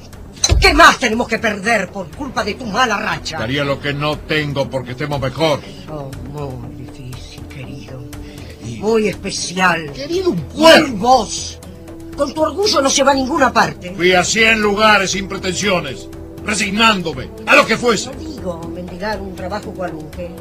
¿Qué 0.60 0.74
más 0.74 0.98
tenemos 1.00 1.28
que 1.28 1.39
perder 1.39 1.89
por 1.89 2.08
culpa 2.10 2.43
de 2.43 2.56
tu 2.56 2.65
mala 2.65 2.98
racha? 2.98 3.39
Daría 3.39 3.63
lo 3.63 3.80
que 3.80 3.93
no 3.93 4.17
tengo 4.17 4.70
porque 4.70 4.91
estemos 4.91 5.20
mejor. 5.20 5.60
Oh, 5.89 6.10
muy 6.32 6.86
difícil, 6.86 7.41
querido. 7.48 8.04
Muy 8.80 9.08
especial. 9.08 9.91
Querido, 9.93 10.32
un 10.32 10.43
Muy 10.56 10.91
vos. 10.91 11.60
Con 12.15 12.34
tu 12.34 12.41
orgullo 12.41 12.82
no 12.82 12.89
se 12.89 13.04
va 13.04 13.12
a 13.12 13.15
ninguna 13.15 13.54
parte. 13.54 13.94
Fui 13.96 14.13
a 14.13 14.23
100 14.23 14.60
lugares 14.60 15.12
sin 15.12 15.27
pretensiones, 15.27 16.08
resignándome 16.44 17.29
a 17.46 17.56
lo 17.56 17.65
que 17.65 17.77
fuese. 17.77 18.12
No 18.12 18.19
digo 18.19 18.71
mendigar 18.73 19.21
un 19.21 19.36
trabajo 19.36 19.71
cualunque. 19.71 20.31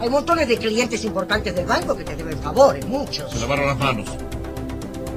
Hay 0.00 0.08
montones 0.08 0.48
de 0.48 0.56
clientes 0.56 1.04
importantes 1.04 1.54
del 1.54 1.66
banco 1.66 1.96
que 1.96 2.04
te 2.04 2.16
deben 2.16 2.38
favores, 2.38 2.86
muchos. 2.86 3.30
Se 3.30 3.38
lavaron 3.38 3.66
las 3.66 3.78
manos. 3.78 4.08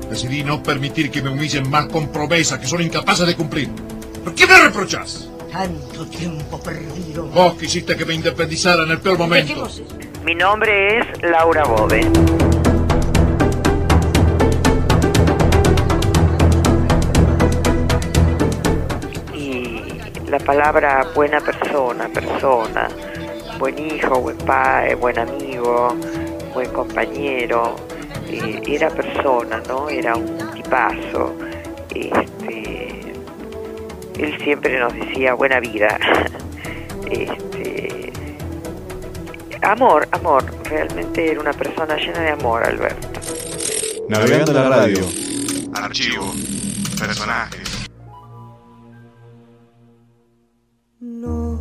Decidí 0.09 0.43
no 0.43 0.61
permitir 0.61 1.09
que 1.09 1.21
me 1.21 1.29
humillen 1.29 1.69
más 1.69 1.85
con 1.85 2.09
promesas 2.09 2.59
que 2.59 2.67
son 2.67 2.81
incapaces 2.81 3.25
de 3.25 3.35
cumplir. 3.35 3.69
¿Por 4.29 4.35
qué 4.35 4.45
me 4.45 4.59
reprochas? 4.59 5.27
Tanto 5.51 6.05
tiempo 6.05 6.59
perdido. 6.61 7.25
Vos 7.29 7.55
quisiste 7.55 7.97
que 7.97 8.05
me 8.05 8.13
independizara 8.13 8.83
en 8.83 8.91
el 8.91 8.99
peor 8.99 9.17
momento. 9.17 9.67
Mi 10.23 10.35
nombre 10.35 10.99
es 10.99 11.23
Laura 11.23 11.63
Bove. 11.63 12.01
Y 19.33 20.29
la 20.29 20.37
palabra 20.37 21.07
buena 21.15 21.39
persona, 21.39 22.07
persona, 22.09 22.87
buen 23.57 23.79
hijo, 23.79 24.21
buen 24.21 24.37
padre, 24.37 24.93
buen 24.93 25.17
amigo, 25.17 25.97
buen 26.53 26.71
compañero, 26.71 27.77
eh, 28.27 28.61
era 28.67 28.91
persona, 28.91 29.59
¿no? 29.67 29.89
Era 29.89 30.15
un 30.15 30.51
tipazo. 30.53 31.35
Este, 31.95 32.48
él 34.19 34.37
siempre 34.43 34.79
nos 34.79 34.93
decía 34.93 35.33
buena 35.33 35.59
vida. 35.59 35.97
Este, 37.09 38.13
amor, 39.63 40.07
amor, 40.11 40.43
realmente 40.65 41.31
era 41.31 41.39
una 41.39 41.53
persona 41.53 41.95
llena 41.95 42.19
de 42.19 42.29
amor, 42.29 42.63
Alberto. 42.63 43.09
Navegando 44.07 44.53
la 44.53 44.69
radio. 44.69 45.05
Archivo. 45.73 46.31
Personajes. 46.99 47.89
No, 50.99 51.59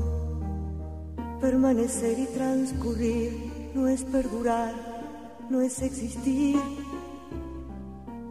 permanecer 1.41 2.19
y 2.19 2.27
transcurrir 2.27 3.73
no 3.75 3.89
es 3.89 4.03
perdurar, 4.05 4.75
no 5.49 5.63
es 5.63 5.81
existir, 5.81 6.61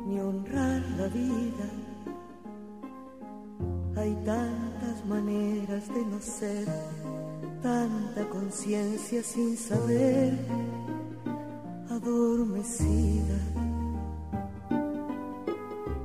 ni 0.05 0.19
honrar 0.19 0.81
la 0.97 1.07
vida. 1.07 1.86
Hay 3.99 4.13
tantas 4.23 5.03
maneras 5.05 5.87
de 5.91 6.05
no 6.05 6.19
ser, 6.21 6.67
tanta 7.63 8.29
conciencia 8.29 9.23
sin 9.23 9.57
saber, 9.57 10.37
adormecida. 11.89 13.39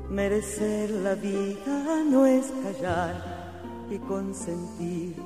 Merecer 0.08 0.90
la 0.90 1.14
vida 1.16 2.02
no 2.08 2.24
es 2.24 2.50
callar 2.62 3.52
y 3.90 3.98
consentir 3.98 5.16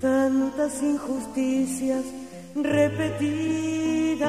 tantas 0.00 0.82
injusticias 0.82 2.04
repetidas. 2.56 4.20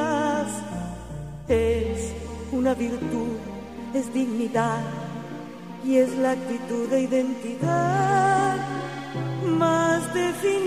Es 1.48 2.14
una 2.52 2.76
virtud, 2.76 3.40
es 3.96 4.14
dignidad 4.14 5.03
y 5.86 5.98
es 5.98 6.16
la 6.18 6.32
actitud 6.32 6.90
de 6.90 7.02
identidad 7.02 8.58
más 9.46 10.14
definida. 10.14 10.64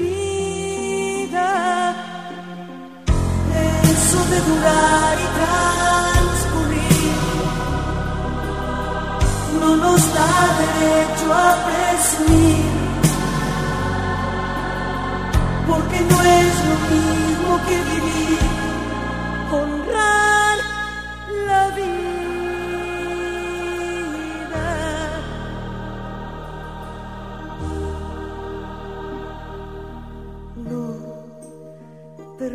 Eso 3.95 4.19
de 4.33 4.41
durar 4.41 5.17
y 5.19 5.29
transcurrir 5.41 7.17
no 9.61 9.71
nos 9.77 10.15
da 10.15 10.35
derecho 10.63 11.27
a 11.33 11.57
presumir 11.67 12.77
porque 15.69 15.99
no 16.01 16.19
es 16.23 16.55
lo 16.69 16.77
mismo 16.95 17.51
que 17.67 17.77
vivir, 17.91 18.46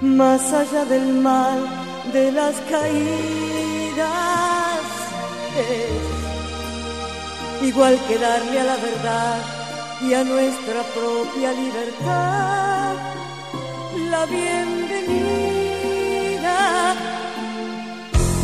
más 0.00 0.52
allá 0.52 0.84
del 0.84 1.14
mal 1.14 1.58
de 2.12 2.30
las 2.32 2.56
caídas. 2.70 4.10
Es 5.58 7.68
igual 7.68 7.98
que 8.08 8.18
darle 8.18 8.60
a 8.60 8.64
la 8.64 8.76
verdad 8.76 9.38
y 10.02 10.14
a 10.14 10.24
nuestra 10.24 10.82
propia 10.94 11.52
libertad 11.52 12.96
la 14.10 14.26
bienvenida. 14.26 14.90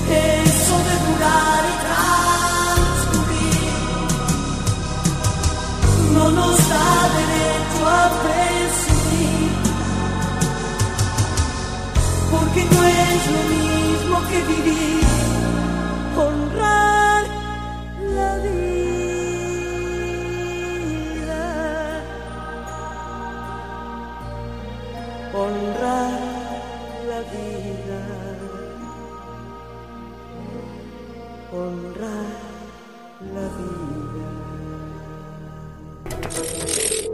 Eso 0.08 0.78
de 0.86 0.94
durar 1.06 1.64
y 1.72 1.74
transcurrir 3.06 3.62
no 6.14 6.26
nos 6.30 6.68
da 6.68 7.08
derecho 7.18 7.82
a 7.88 7.90
presumir, 8.22 8.45
es 13.16 13.24
lo 13.34 13.42
mismo 13.54 14.16
que 14.28 14.38
vivir, 14.52 15.04
honrar 16.16 17.22
la 18.14 18.30
vida. 18.38 18.66
honrar 25.36 26.20
la 27.08 27.20
vida, 27.34 28.00
honrar 31.52 32.36
la 33.34 33.46
vida. 33.58 34.28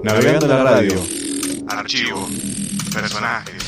Navegando 0.05 0.47
la 0.47 0.63
radio. 0.63 0.99
Archivo. 1.69 2.29
Personajes. 2.93 3.63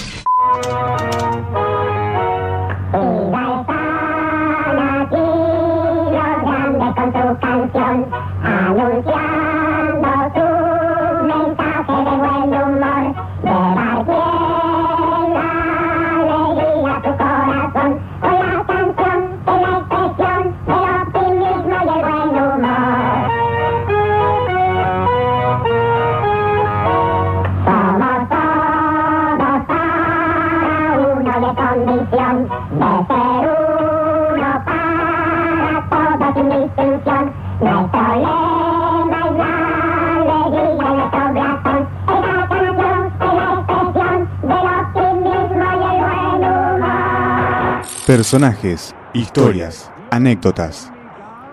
Personajes, 48.25 48.95
historias, 49.12 49.93
anécdotas. 50.11 50.91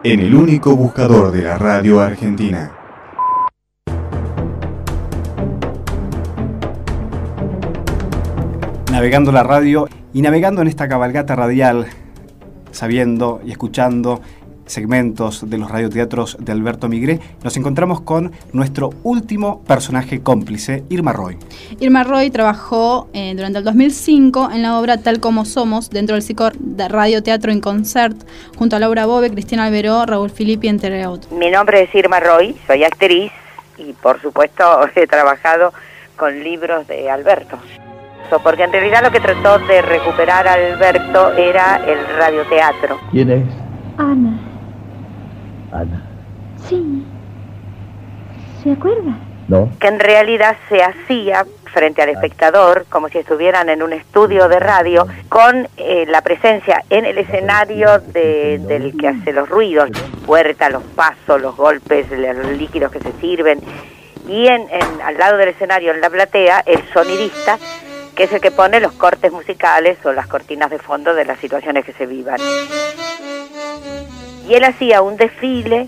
En 0.05 0.21
el 0.21 0.33
único 0.33 0.73
buscador 0.73 1.33
de 1.33 1.41
la 1.41 1.57
radio 1.57 1.99
argentina. 1.99 2.71
navegando 8.89 9.33
la 9.33 9.43
radio 9.43 9.89
y 10.13 10.21
navegando 10.21 10.61
en 10.61 10.69
esta 10.69 10.87
cabalgata 10.87 11.35
radial, 11.35 11.87
sabiendo 12.71 13.41
y 13.43 13.51
escuchando 13.51 14.21
segmentos 14.71 15.49
de 15.49 15.57
los 15.57 15.69
radioteatros 15.69 16.37
de 16.39 16.51
Alberto 16.51 16.87
Migré, 16.87 17.19
nos 17.43 17.55
encontramos 17.57 18.01
con 18.01 18.31
nuestro 18.53 18.91
último 19.03 19.61
personaje 19.63 20.21
cómplice, 20.21 20.83
Irma 20.89 21.13
Roy. 21.13 21.37
Irma 21.79 22.03
Roy 22.03 22.29
trabajó 22.29 23.09
eh, 23.13 23.33
durante 23.35 23.59
el 23.59 23.63
2005 23.65 24.49
en 24.53 24.61
la 24.61 24.79
obra 24.79 24.97
Tal 24.97 25.19
como 25.19 25.45
Somos, 25.45 25.89
dentro 25.89 26.15
del 26.15 26.23
ciclo 26.23 26.49
de 26.57 26.87
Radio 26.87 27.21
Teatro 27.21 27.51
en 27.51 27.59
Concert, 27.59 28.17
junto 28.57 28.75
a 28.75 28.79
Laura 28.79 29.05
Bobe, 29.05 29.29
Cristina 29.29 29.65
Alberó, 29.65 30.05
Raúl 30.05 30.29
Filippi, 30.29 30.67
entre 30.67 31.05
otros. 31.05 31.31
Mi 31.31 31.51
nombre 31.51 31.83
es 31.83 31.93
Irma 31.93 32.19
Roy, 32.19 32.55
soy 32.67 32.83
actriz 32.83 33.31
y 33.77 33.93
por 33.93 34.21
supuesto 34.21 34.63
he 34.95 35.07
trabajado 35.07 35.73
con 36.15 36.43
libros 36.43 36.87
de 36.87 37.09
Alberto. 37.09 37.57
Porque 38.43 38.63
en 38.63 38.71
realidad 38.71 39.03
lo 39.03 39.11
que 39.11 39.19
trató 39.19 39.59
de 39.59 39.81
recuperar 39.81 40.47
Alberto 40.47 41.33
era 41.33 41.81
el 41.85 41.99
radioteatro. 42.15 42.97
¿Quién 43.11 43.29
es? 43.29 43.43
Ana, 43.97 44.50
Ana. 45.71 46.03
sí. 46.67 47.05
¿Se 48.63 48.71
acuerda? 48.71 49.17
¿No? 49.47 49.69
que 49.79 49.87
en 49.87 49.99
realidad 49.99 50.55
se 50.69 50.81
hacía 50.81 51.45
frente 51.73 52.01
al 52.01 52.09
espectador, 52.09 52.85
como 52.89 53.09
si 53.09 53.17
estuvieran 53.17 53.67
en 53.69 53.81
un 53.83 53.91
estudio 53.91 54.47
de 54.47 54.59
radio, 54.59 55.07
con 55.27 55.67
eh, 55.77 56.05
la 56.07 56.21
presencia 56.21 56.83
en 56.89 57.05
el 57.05 57.17
escenario 57.17 57.99
de- 57.99 58.59
del 58.59 58.95
que 58.97 59.07
hace 59.09 59.33
los 59.33 59.49
ruidos, 59.49 59.89
puerta, 60.25 60.69
los 60.69 60.83
pasos, 60.83 61.41
los 61.41 61.55
golpes, 61.57 62.05
los 62.11 62.51
líquidos 62.57 62.91
que 62.91 62.99
se 62.99 63.11
sirven, 63.19 63.59
y 64.27 64.47
en, 64.47 64.61
en- 64.69 65.01
al 65.03 65.17
lado 65.17 65.37
del 65.37 65.49
escenario, 65.49 65.91
en 65.93 65.99
la 66.01 66.09
platea, 66.09 66.61
el 66.65 66.81
sonidista, 66.93 67.57
que 68.15 68.25
es 68.25 68.31
el 68.33 68.39
que 68.41 68.51
pone 68.51 68.79
los 68.79 68.93
cortes 68.93 69.31
musicales 69.33 69.97
o 70.05 70.13
las 70.13 70.27
cortinas 70.27 70.69
de 70.69 70.77
fondo 70.79 71.13
de 71.13 71.25
las 71.25 71.39
situaciones 71.39 71.83
que 71.83 71.93
se 71.93 72.05
vivan. 72.05 72.37
Y 74.51 74.55
él 74.55 74.65
hacía 74.65 75.01
un 75.01 75.15
desfile 75.15 75.87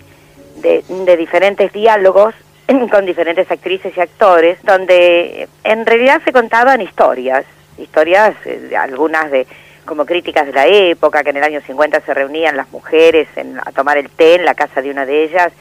de, 0.55 0.85
de 0.87 1.17
diferentes 1.17 1.73
diálogos 1.73 2.33
con 2.91 3.05
diferentes 3.05 3.51
actrices 3.51 3.91
y 3.97 3.99
actores, 3.99 4.57
donde 4.63 5.49
en 5.65 5.85
realidad 5.85 6.21
se 6.23 6.31
contaban 6.31 6.79
historias, 6.79 7.43
historias, 7.77 8.33
eh, 8.45 8.71
algunas 8.77 9.29
de 9.31 9.45
como 9.83 10.05
críticas 10.05 10.45
de 10.45 10.53
la 10.53 10.65
época, 10.65 11.25
que 11.25 11.31
en 11.31 11.37
el 11.37 11.43
año 11.43 11.59
50 11.59 11.99
se 12.05 12.13
reunían 12.13 12.55
las 12.55 12.71
mujeres 12.71 13.27
en- 13.35 13.59
a 13.59 13.69
tomar 13.73 13.97
el 13.97 14.09
té 14.09 14.35
en 14.35 14.45
la 14.45 14.53
casa 14.55 14.81
de 14.81 14.91
una 14.91 15.05
de 15.05 15.23
ellas 15.25 15.51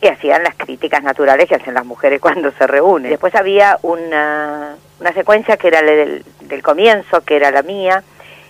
y 0.00 0.06
hacían 0.06 0.44
las 0.44 0.54
críticas 0.54 1.02
naturales 1.02 1.48
que 1.48 1.56
hacen 1.56 1.74
las 1.74 1.84
mujeres 1.84 2.20
cuando 2.26 2.52
se 2.52 2.68
reúnen. 2.68 3.10
Después 3.10 3.34
había 3.34 3.76
una, 3.82 4.76
una 5.00 5.12
secuencia 5.12 5.56
que 5.56 5.66
era 5.66 5.82
del, 5.82 6.24
del 6.42 6.62
comienzo, 6.62 7.20
que 7.22 7.34
era 7.34 7.50
la 7.50 7.62
mía, 7.64 8.04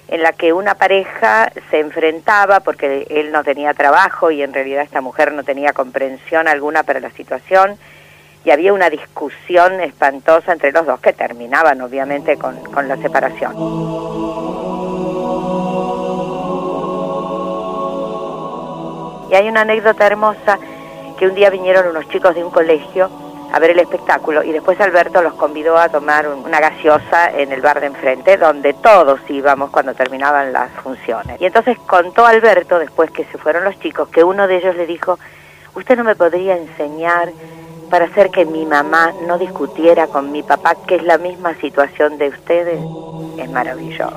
en 0.09 0.23
la 0.23 0.33
que 0.33 0.53
una 0.53 0.75
pareja 0.75 1.53
se 1.71 1.81
enfrentaba 1.81 2.61
porque 2.61 3.07
él 3.11 3.31
no 3.31 3.45
tenía 3.45 3.75
trabajo 3.75 4.31
y 4.31 4.43
en 4.43 4.55
realidad 4.55 4.83
esta 4.83 5.03
mujer 5.03 5.33
no 5.33 5.45
tenía 5.45 5.73
comprensión 5.73 6.49
alguna 6.49 6.83
para 6.83 7.01
la 7.01 7.11
situación 7.11 7.79
y 8.45 8.51
había 8.51 8.73
una 8.73 8.89
discusión 8.89 9.81
espantosa 9.81 10.53
entre 10.53 10.73
los 10.73 10.87
dos 10.87 11.01
que 11.01 11.13
terminaban 11.13 11.83
obviamente 11.83 12.39
con, 12.39 12.59
con 12.73 12.89
la 12.89 12.97
separación. 12.97 13.53
Y 19.31 19.35
hay 19.35 19.49
una 19.49 19.61
anécdota 19.61 20.07
hermosa 20.07 20.59
que 21.19 21.27
un 21.27 21.35
día 21.35 21.51
vinieron 21.51 21.89
unos 21.89 22.09
chicos 22.09 22.35
de 22.35 22.43
un 22.43 22.51
colegio 22.51 23.11
a 23.53 23.59
ver 23.59 23.71
el 23.71 23.79
espectáculo 23.79 24.43
y 24.43 24.53
después 24.53 24.81
Alberto 24.81 25.23
los 25.23 25.35
convidó 25.35 25.79
a 25.79 25.89
tomar 25.89 26.29
un- 26.29 26.45
una 26.45 26.61
gaseosa 26.61 27.31
en 27.31 27.51
el 27.53 27.61
bar 27.63 27.81
de 27.81 27.87
enfrente 27.87 28.37
donde 28.37 28.75
todos 28.75 29.21
íbamos 29.29 29.71
cuando 29.71 29.95
terminaban 29.95 30.53
las 30.53 30.71
funciones. 30.83 31.41
Y 31.41 31.47
entonces 31.47 31.79
contó 31.87 32.27
Alberto, 32.27 32.79
después 32.79 33.11
que 33.11 33.25
se 33.25 33.39
fueron 33.39 33.65
los 33.65 33.79
chicos, 33.81 34.09
que 34.09 34.23
uno 34.23 34.47
de 34.47 34.57
ellos 34.57 34.77
le 34.77 34.87
dijo, 34.87 35.19
usted 35.75 35.97
no 35.97 36.05
me 36.05 36.15
podría 36.17 36.57
enseñar 36.57 37.31
para 37.91 38.05
hacer 38.05 38.31
que 38.31 38.45
mi 38.45 38.67
mamá 38.67 39.13
no 39.27 39.39
discutiera 39.39 40.09
con 40.09 40.31
mi 40.31 40.43
papá, 40.43 40.75
que 40.87 40.97
es 40.97 41.03
la 41.05 41.17
misma 41.17 41.55
situación 41.55 42.19
de 42.19 42.29
ustedes. 42.29 42.81
Es 43.39 43.51
maravilloso. 43.51 44.15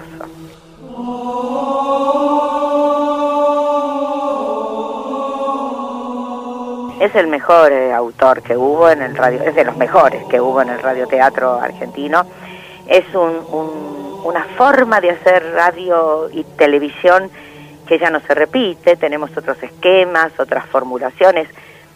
Es 7.02 7.16
el 7.16 7.28
mejor 7.28 7.72
eh, 7.72 7.92
autor 7.94 8.44
que 8.44 8.56
hubo 8.56 8.90
en 8.90 9.02
el 9.02 9.16
radio, 9.16 9.42
es 9.44 9.56
de 9.56 9.64
los 9.66 9.76
mejores 9.76 10.24
que 10.30 10.40
hubo 10.40 10.62
en 10.62 10.70
el 10.70 10.80
radioteatro 10.82 11.54
argentino. 11.60 12.26
Es 12.88 13.06
un- 13.16 13.44
un- 13.52 14.22
una 14.24 14.44
forma 14.56 15.02
de 15.02 15.10
hacer 15.10 15.52
radio 15.54 16.30
y 16.32 16.44
televisión 16.44 17.32
que 17.88 17.98
ya 17.98 18.10
no 18.12 18.20
se 18.22 18.36
repite, 18.36 18.96
tenemos 18.98 19.36
otros 19.36 19.62
esquemas, 19.64 20.32
otras 20.40 20.66
formulaciones 20.68 21.48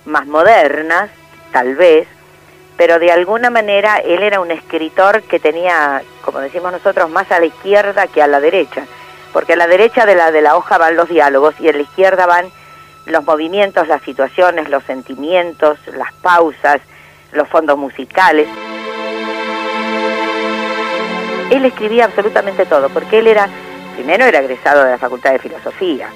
más 0.05 0.25
modernas, 0.25 1.09
tal 1.51 1.75
vez, 1.75 2.07
pero 2.75 2.97
de 2.97 3.11
alguna 3.11 3.49
manera 3.51 3.97
él 3.97 4.23
era 4.23 4.39
un 4.39 4.49
escritor 4.49 5.21
que 5.23 5.39
tenía, 5.39 6.01
como 6.23 6.39
decimos 6.39 6.71
nosotros, 6.71 7.09
más 7.11 7.31
a 7.31 7.39
la 7.39 7.45
izquierda 7.45 8.07
que 8.07 8.21
a 8.23 8.27
la 8.27 8.39
derecha, 8.39 8.85
porque 9.33 9.53
a 9.53 9.55
la 9.55 9.67
derecha 9.67 10.05
de 10.07 10.15
la, 10.15 10.31
de 10.31 10.41
la 10.41 10.57
hoja 10.57 10.77
van 10.79 10.95
los 10.95 11.07
diálogos 11.09 11.53
y 11.59 11.69
a 11.69 11.73
la 11.73 11.81
izquierda 11.83 12.25
van 12.25 12.47
los 13.05 13.25
movimientos, 13.25 13.87
las 13.87 14.01
situaciones, 14.01 14.69
los 14.69 14.83
sentimientos, 14.83 15.77
las 15.95 16.11
pausas, 16.13 16.81
los 17.33 17.47
fondos 17.47 17.77
musicales. 17.77 18.47
Él 21.51 21.63
escribía 21.65 22.05
absolutamente 22.05 22.65
todo, 22.65 22.89
porque 22.89 23.19
él 23.19 23.27
era, 23.27 23.47
primero 23.95 24.25
era 24.25 24.39
egresado 24.39 24.83
de 24.83 24.91
la 24.91 24.97
Facultad 24.97 25.31
de 25.31 25.39
Filosofía, 25.39 26.07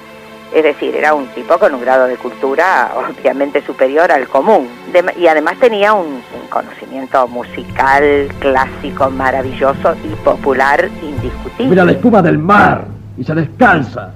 es 0.52 0.64
decir, 0.64 0.96
era 0.96 1.14
un 1.14 1.28
tipo 1.28 1.56
con 1.58 1.72
un 1.72 1.80
grado 1.80 2.08
de 2.08 2.16
cultura 2.16 2.90
obviamente 2.96 3.64
superior 3.64 4.10
al 4.10 4.26
común, 4.26 4.68
y 5.16 5.28
además 5.28 5.56
tenía 5.60 5.92
un, 5.92 6.06
un 6.06 6.48
conocimiento 6.48 7.28
musical, 7.28 8.28
clásico, 8.40 9.08
maravilloso 9.10 9.94
y 10.02 10.08
popular 10.24 10.90
indiscutible. 11.00 11.68
Mira 11.68 11.84
la 11.84 11.92
espuma 11.92 12.20
del 12.20 12.38
mar 12.38 12.86
y 13.16 13.22
se 13.22 13.32
descansa 13.32 14.12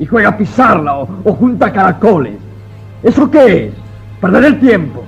y 0.00 0.06
juega 0.06 0.30
a 0.30 0.36
pisarla 0.36 0.98
o, 0.98 1.08
o 1.24 1.32
junta 1.34 1.70
caracoles. 1.70 2.34
¿Eso 3.02 3.30
qué 3.30 3.66
es? 3.66 3.74
Perder 4.18 4.44
el 4.44 4.58
tiempo. 4.58 5.04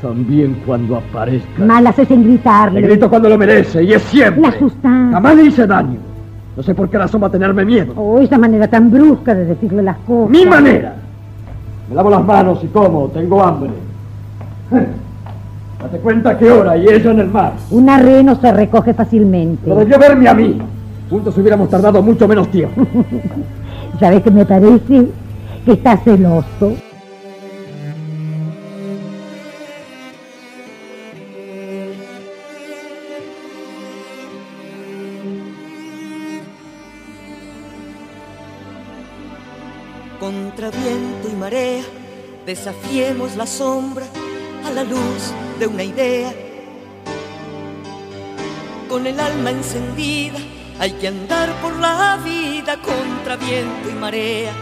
También 0.00 0.60
cuando 0.66 0.98
aparezca. 0.98 1.64
Mal 1.64 1.86
haces 1.86 2.10
en 2.10 2.22
gritarle. 2.22 2.82
Le 2.82 2.86
grito 2.88 3.08
cuando 3.08 3.30
lo 3.30 3.38
merece 3.38 3.82
y 3.82 3.94
es 3.94 4.02
siempre. 4.02 4.42
La 4.42 4.48
asustas. 4.48 5.10
Jamás 5.10 5.36
le 5.36 5.44
hice 5.44 5.66
daño. 5.66 5.98
No 6.54 6.62
sé 6.62 6.74
por 6.74 6.90
qué 6.90 6.98
razón 6.98 7.22
va 7.22 7.28
a 7.28 7.30
tenerme 7.30 7.64
miedo. 7.64 7.94
Oh, 7.96 8.20
esa 8.20 8.36
manera 8.36 8.68
tan 8.68 8.90
brusca 8.90 9.34
de 9.34 9.46
decirle 9.46 9.82
las 9.82 9.96
cosas. 9.98 10.30
Mi 10.30 10.44
manera. 10.44 10.96
Me 11.88 11.94
lavo 11.94 12.10
las 12.10 12.24
manos 12.24 12.60
y 12.62 12.66
como, 12.66 13.08
tengo 13.08 13.42
hambre. 13.42 13.70
Date 15.82 15.98
cuenta 15.98 16.36
qué 16.36 16.50
hora 16.50 16.76
y 16.76 16.86
ella 16.86 17.10
en 17.10 17.20
el 17.20 17.30
mar. 17.30 17.54
Una 17.70 17.98
re 17.98 18.22
no 18.22 18.36
se 18.36 18.52
recoge 18.52 18.92
fácilmente. 18.92 19.66
Lo 19.68 19.76
debió 19.76 19.98
verme 19.98 20.28
a 20.28 20.34
mí. 20.34 20.58
Juntos 21.08 21.36
hubiéramos 21.38 21.70
tardado 21.70 22.02
mucho 22.02 22.28
menos 22.28 22.50
tiempo. 22.50 22.86
¿Sabes 24.00 24.22
qué 24.22 24.30
me 24.30 24.44
parece? 24.44 25.08
Que 25.64 25.72
está 25.72 25.96
celoso. 25.98 26.76
Contra 40.18 40.70
viento 40.70 41.28
y 41.30 41.36
marea, 41.36 41.82
desafiemos 42.46 43.36
la 43.36 43.46
sombra 43.46 44.06
a 44.66 44.70
la 44.70 44.82
luz 44.82 45.32
de 45.60 45.66
una 45.66 45.84
idea. 45.84 46.32
Con 48.88 49.06
el 49.06 49.20
alma 49.20 49.50
encendida, 49.50 50.38
hay 50.84 50.92
que 50.92 51.08
andar 51.08 51.50
por 51.62 51.74
la 51.76 52.18
vida 52.22 52.76
contra 52.76 53.36
viento 53.36 53.88
y 53.88 53.94
marea. 53.94 54.52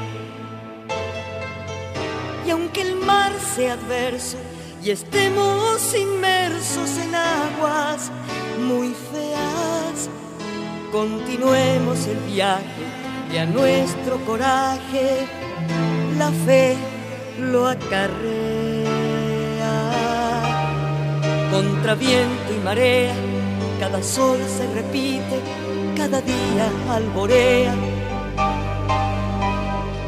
Y 2.47 2.51
aunque 2.51 2.83
el 2.83 2.95
mar 2.95 3.33
sea 3.57 3.73
adverso 3.73 4.37
y 4.85 4.91
estemos 4.91 5.93
inmersos 5.97 6.91
en 6.99 7.13
aguas 7.17 8.13
muy 8.61 8.95
feas, 9.11 10.09
continuemos 10.93 12.07
el 12.07 12.19
viaje 12.19 12.85
y 13.33 13.39
a 13.39 13.45
nuestro 13.45 14.25
coraje 14.25 15.27
la 16.19 16.31
fe 16.47 16.77
lo 17.41 17.67
acarrea. 17.67 18.63
Contra 21.51 21.97
viento 21.97 22.55
y 22.57 22.65
marea, 22.65 23.13
cada 23.81 24.01
sol 24.05 24.39
se 24.57 24.73
repite, 24.73 25.41
cada 25.97 26.21
día 26.21 26.71
alborea 26.91 27.75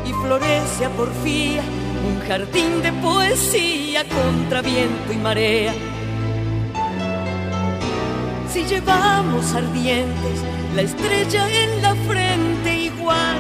y 0.07 0.12
florece 0.12 0.85
a 0.85 0.91
porfía 0.91 1.62
un 2.07 2.20
jardín 2.26 2.82
de 2.82 2.93
poesía 2.93 4.05
contra 4.05 4.62
viento 4.62 5.12
y 5.12 5.16
marea. 5.16 5.74
Si 8.53 8.64
llevamos 8.64 9.53
ardientes 9.55 10.41
la 10.74 10.82
estrella 10.82 11.49
en 11.49 11.82
la 11.82 11.95
frente 11.95 12.76
igual 12.76 13.39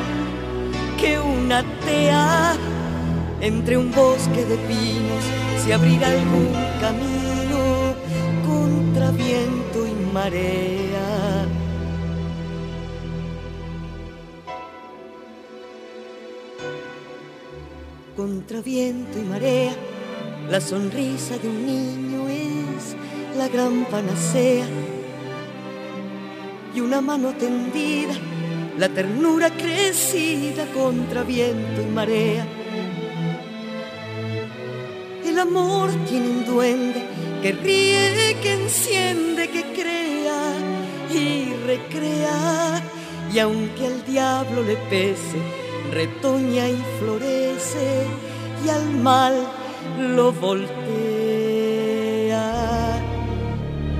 que 0.98 1.18
una 1.18 1.62
tea, 1.84 2.56
entre 3.40 3.76
un 3.76 3.92
bosque 3.92 4.44
de 4.44 4.56
pinos 4.56 5.24
se 5.64 5.74
abrirá 5.74 6.08
algún 6.08 6.52
camino 6.80 7.94
contra 8.46 9.10
viento 9.10 9.86
y 9.86 10.12
marea. 10.12 11.03
Contra 18.24 18.62
viento 18.62 19.18
y 19.18 19.22
marea, 19.22 19.74
la 20.48 20.58
sonrisa 20.58 21.36
de 21.36 21.46
un 21.46 21.66
niño 21.66 22.26
es 22.26 22.96
la 23.36 23.48
gran 23.48 23.84
panacea 23.84 24.64
y 26.74 26.80
una 26.80 27.02
mano 27.02 27.34
tendida, 27.34 28.14
la 28.78 28.88
ternura 28.88 29.50
crecida 29.50 30.64
contra 30.72 31.22
viento 31.22 31.82
y 31.82 31.92
marea. 31.92 32.46
El 35.22 35.38
amor 35.38 35.90
tiene 36.08 36.26
un 36.26 36.46
duende 36.46 37.02
que 37.42 37.52
ríe, 37.52 38.38
que 38.40 38.54
enciende, 38.54 39.50
que 39.50 39.64
crea 39.74 40.54
y 41.12 41.52
recrea. 41.66 42.82
Y 43.30 43.38
aunque 43.38 43.86
al 43.86 44.02
diablo 44.06 44.62
le 44.62 44.76
pese, 44.88 45.36
retoña 45.92 46.66
y 46.70 46.82
y 48.64 48.68
al 48.68 48.90
mal 48.94 49.46
lo 49.98 50.32
voltea. 50.32 50.74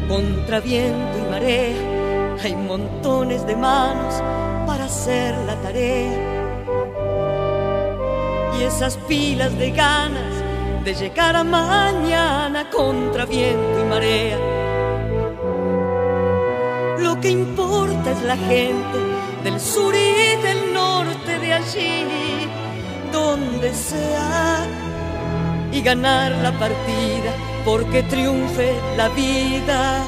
Contra 0.09 0.61
viento 0.61 1.19
y 1.19 1.31
marea 1.31 2.37
hay 2.43 2.57
montones 2.57 3.47
de 3.47 3.57
manos 3.57 4.15
para 4.67 4.85
hacer 4.85 5.37
la 5.47 5.55
tarea. 5.63 6.19
Y 8.59 8.63
esas 8.65 8.97
pilas 9.09 9.57
de 9.59 9.71
ganas 9.71 10.35
de 10.85 10.95
llegar 10.95 11.37
a 11.37 11.45
mañana 11.45 12.69
contra 12.71 13.25
viento 13.25 13.81
y 13.81 13.85
marea. 13.85 14.39
Lo 16.99 17.21
que 17.21 17.31
importa 17.31 18.11
es 18.11 18.23
la 18.23 18.37
gente 18.37 18.99
del 19.45 19.61
sur 19.61 19.95
y 19.95 20.37
del 20.43 20.73
norte 20.73 21.39
de 21.39 21.53
allí, 21.53 22.07
donde 23.15 23.73
sea, 23.73 24.67
y 25.71 25.81
ganar 25.81 26.33
la 26.43 26.53
partida 26.59 27.31
porque 27.65 28.03
triunfe 28.03 28.75
la 28.97 29.09
vida 29.09 30.03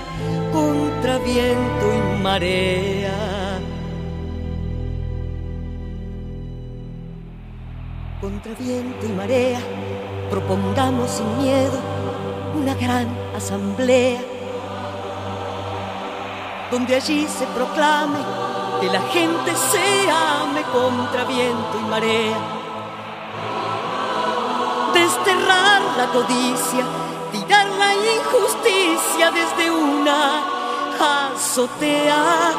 contra 0.52 1.18
viento 1.18 1.84
y 1.98 2.22
marea. 2.22 3.58
Contra 8.20 8.52
viento 8.54 9.06
y 9.06 9.12
marea, 9.12 9.60
propongamos 10.30 11.08
sin 11.10 11.28
miedo 11.38 11.78
una 12.60 12.74
gran 12.74 13.06
asamblea, 13.36 14.20
donde 16.72 16.96
allí 16.96 17.26
se 17.28 17.46
proclame 17.56 18.18
que 18.80 18.88
la 18.88 19.02
gente 19.16 19.50
se 19.70 20.10
ame 20.10 20.62
contra 20.72 21.24
viento 21.24 21.74
y 21.80 21.88
marea. 21.88 22.55
Desterrar 25.06 25.82
la 25.96 26.06
codicia, 26.06 26.84
tirar 27.30 27.66
la 27.78 27.94
injusticia 27.94 29.30
desde 29.30 29.70
una 29.70 30.42
azotea 31.32 32.50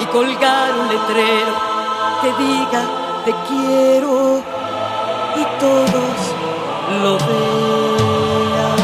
y 0.00 0.06
colgar 0.06 0.70
un 0.76 0.88
letrero 0.88 1.54
que 2.20 2.32
diga 2.42 2.82
te 3.24 3.32
quiero 3.46 4.42
y 5.36 5.44
todos 5.60 6.18
lo 7.00 7.16
vean. 7.16 8.76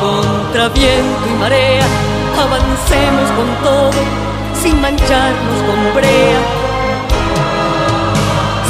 Contra 0.00 0.68
viento 0.68 1.26
y 1.30 1.38
marea, 1.40 1.86
avancemos 2.38 3.30
con 3.38 3.48
todo, 3.64 4.02
sin 4.62 4.78
mancharnos 4.82 5.62
con 5.66 5.94
brea. 5.94 6.40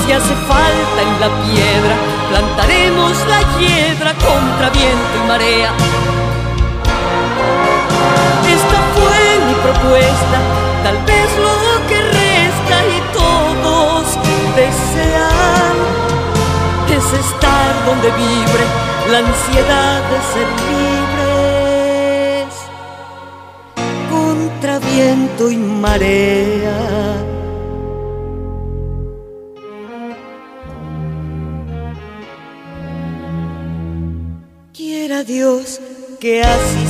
Si 0.07 0.13
hace 0.13 0.35
falta 0.47 1.03
en 1.03 1.21
la 1.21 1.29
piedra, 1.43 2.12
plantaremos 2.33 3.13
la 3.29 3.41
hiedra 3.59 4.15
contra 4.15 4.71
viento 4.71 5.15
y 5.23 5.29
marea. 5.29 5.71
Esta 8.57 8.79
fue 8.95 9.21
mi 9.47 9.55
propuesta, 9.67 10.39
tal 10.83 10.99
vez 11.11 11.29
lo 11.47 11.57
que 11.89 11.99
resta 12.21 12.77
y 12.97 12.99
todos 13.21 14.03
desean 14.57 15.77
es 16.97 17.07
estar 17.25 17.71
donde 17.85 18.09
vibre 18.11 18.65
la 19.11 19.19
ansiedad 19.19 20.01
de 20.11 20.19
ser 20.33 20.49
libres 20.71 22.53
contra 24.11 24.73
viento 24.79 25.43
y 25.51 25.57
marea. 25.57 27.32
Que 36.23 36.41
así 36.41 36.82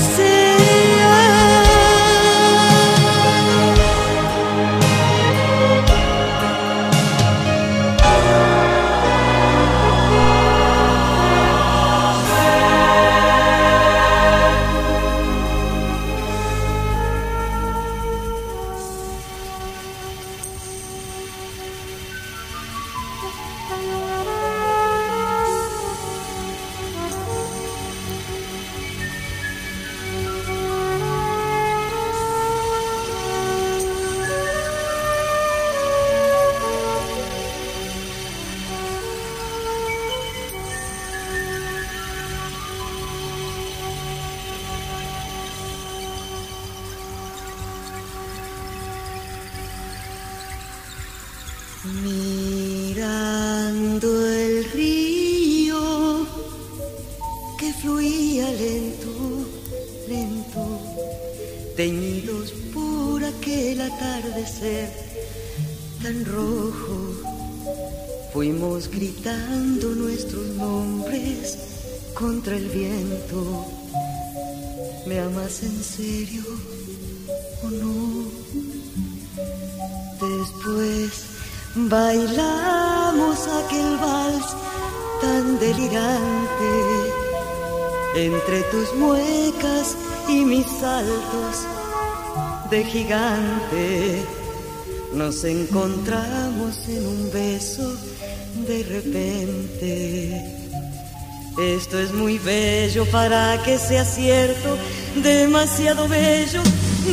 para 103.13 103.63
que 103.63 103.79
sea 103.79 104.07
cierto, 104.07 104.79
demasiado 105.17 106.09
bello, 106.09 106.63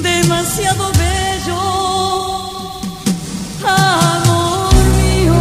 demasiado 0.01 0.89
bello. 0.93 1.59
Amor 3.67 4.73
mío, 4.97 5.33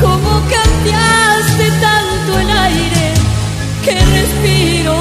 cómo 0.00 0.30
cambiaste 0.56 1.70
tanto 1.80 2.38
el 2.40 2.50
aire 2.50 3.14
que 3.84 3.94
respiro, 3.94 4.96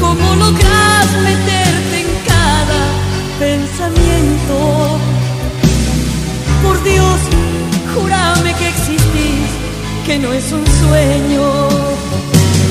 cómo 0.00 0.34
logras 0.36 1.06
meterte 1.22 2.00
en 2.00 2.10
cada 2.32 2.82
pensamiento. 3.38 4.98
Por 6.62 6.82
Dios, 6.82 7.18
júrame 7.94 8.54
que 8.54 8.68
existís, 8.68 9.50
que 10.06 10.18
no 10.18 10.32
es 10.32 10.50
un 10.50 10.66
sueño. 10.66 11.73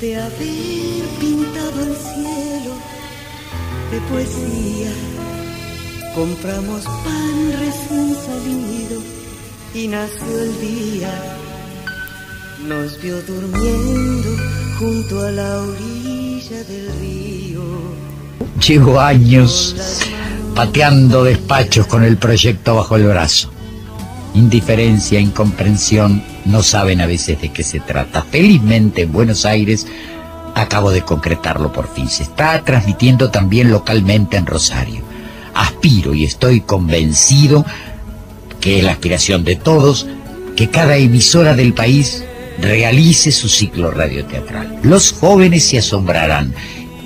de 0.00 0.16
haber 0.16 1.02
pintado 1.18 1.82
el 1.82 1.96
cielo 1.96 2.74
de 3.90 4.00
poesía, 4.02 4.90
compramos 6.14 6.84
pan 6.84 7.52
recién 7.58 8.14
salido 8.14 9.02
y 9.74 9.88
nació 9.88 10.38
el 10.40 10.60
día. 10.60 11.10
Nos 12.66 13.00
vio 13.02 13.20
durmiendo 13.22 14.28
junto 14.78 15.20
a 15.20 15.30
la 15.32 15.62
orilla 15.62 16.64
del 16.64 16.90
río. 17.00 17.62
Llevo 18.66 19.00
años 19.00 19.74
pateando 20.54 21.24
despachos 21.24 21.86
con 21.86 22.04
el 22.04 22.18
proyecto 22.18 22.76
bajo 22.76 22.96
el 22.96 23.06
brazo. 23.06 23.50
Indiferencia, 24.34 25.20
incomprensión, 25.20 26.22
no 26.44 26.62
saben 26.62 27.00
a 27.00 27.06
veces 27.06 27.40
de 27.40 27.50
qué 27.50 27.62
se 27.62 27.80
trata. 27.80 28.22
Felizmente 28.22 29.02
en 29.02 29.12
Buenos 29.12 29.44
Aires 29.44 29.86
acabo 30.54 30.90
de 30.90 31.02
concretarlo 31.02 31.72
por 31.72 31.92
fin. 31.92 32.08
Se 32.08 32.24
está 32.24 32.62
transmitiendo 32.64 33.30
también 33.30 33.70
localmente 33.70 34.36
en 34.36 34.46
Rosario. 34.46 35.02
Aspiro 35.54 36.14
y 36.14 36.24
estoy 36.24 36.60
convencido 36.60 37.64
que 38.60 38.78
es 38.78 38.84
la 38.84 38.92
aspiración 38.92 39.44
de 39.44 39.56
todos 39.56 40.06
que 40.56 40.68
cada 40.68 40.96
emisora 40.96 41.54
del 41.54 41.74
país 41.74 42.24
realice 42.60 43.30
su 43.30 43.48
ciclo 43.48 43.90
radioteatral. 43.90 44.80
Los 44.82 45.12
jóvenes 45.12 45.64
se 45.64 45.78
asombrarán 45.78 46.54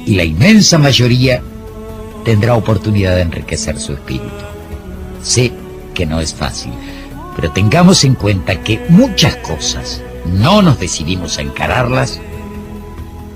y 0.07 0.15
la 0.15 0.25
inmensa 0.25 0.79
mayoría 0.79 1.43
tendrá 2.25 2.55
oportunidad 2.55 3.17
de 3.17 3.23
enriquecer 3.23 3.79
su 3.79 3.93
espíritu. 3.93 4.27
Sé 5.23 5.53
que 5.95 6.07
no 6.07 6.21
es 6.21 6.33
fácil, 6.33 6.73
pero 7.35 7.51
tengamos 7.51 8.05
en 8.05 8.15
cuenta 8.15 8.61
que 8.63 8.85
muchas 8.89 9.37
cosas 9.37 10.03
no 10.27 10.63
nos 10.63 10.79
decidimos 10.79 11.39
a 11.39 11.43
encararlas 11.43 12.21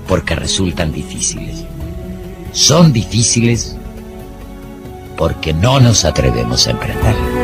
porque 0.07 0.35
resultan 0.35 0.91
difíciles. 0.91 1.65
Son 2.51 2.93
difíciles 2.93 3.75
porque 5.17 5.53
no 5.53 5.79
nos 5.79 6.05
atrevemos 6.05 6.67
a 6.67 6.71
emprender. 6.71 7.36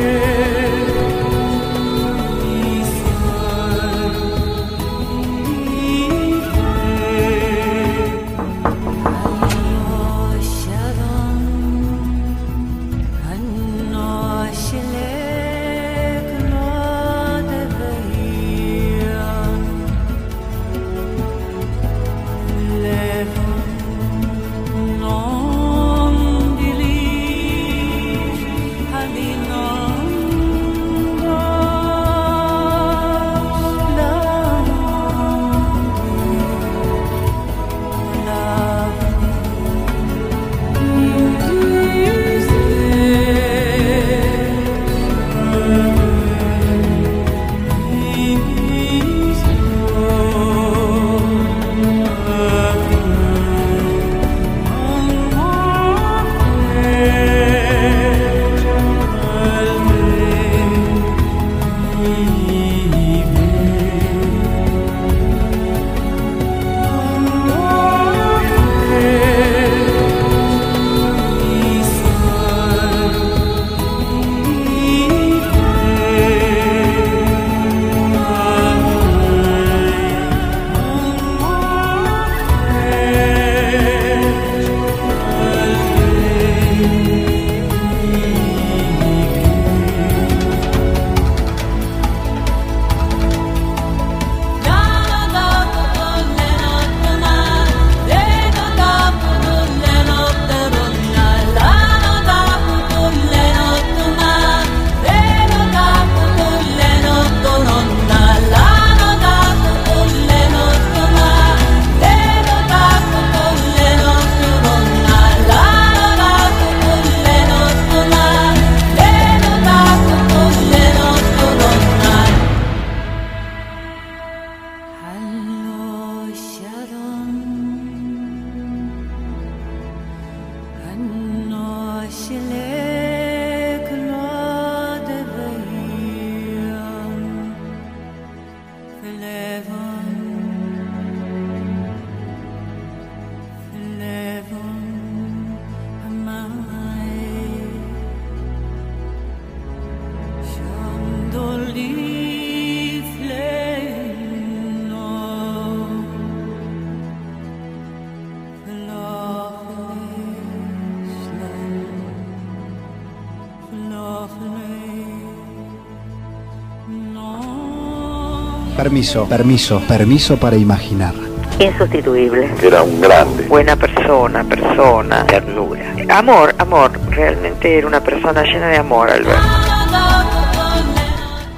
Permiso, 168.75 169.27
permiso, 169.29 169.81
permiso 169.87 170.37
para 170.37 170.57
imaginar. 170.57 171.13
Insustituible. 171.59 172.49
Era 172.61 172.81
un 172.81 172.99
grande. 172.99 173.43
Buena 173.47 173.75
persona, 173.75 174.43
persona, 174.43 175.25
ternura. 175.25 175.93
Amor, 176.09 176.55
amor. 176.57 176.91
Realmente 177.11 177.77
era 177.77 177.87
una 177.87 178.01
persona 178.01 178.43
llena 178.43 178.69
de 178.69 178.77
amor, 178.77 179.11
Alberto. 179.11 179.41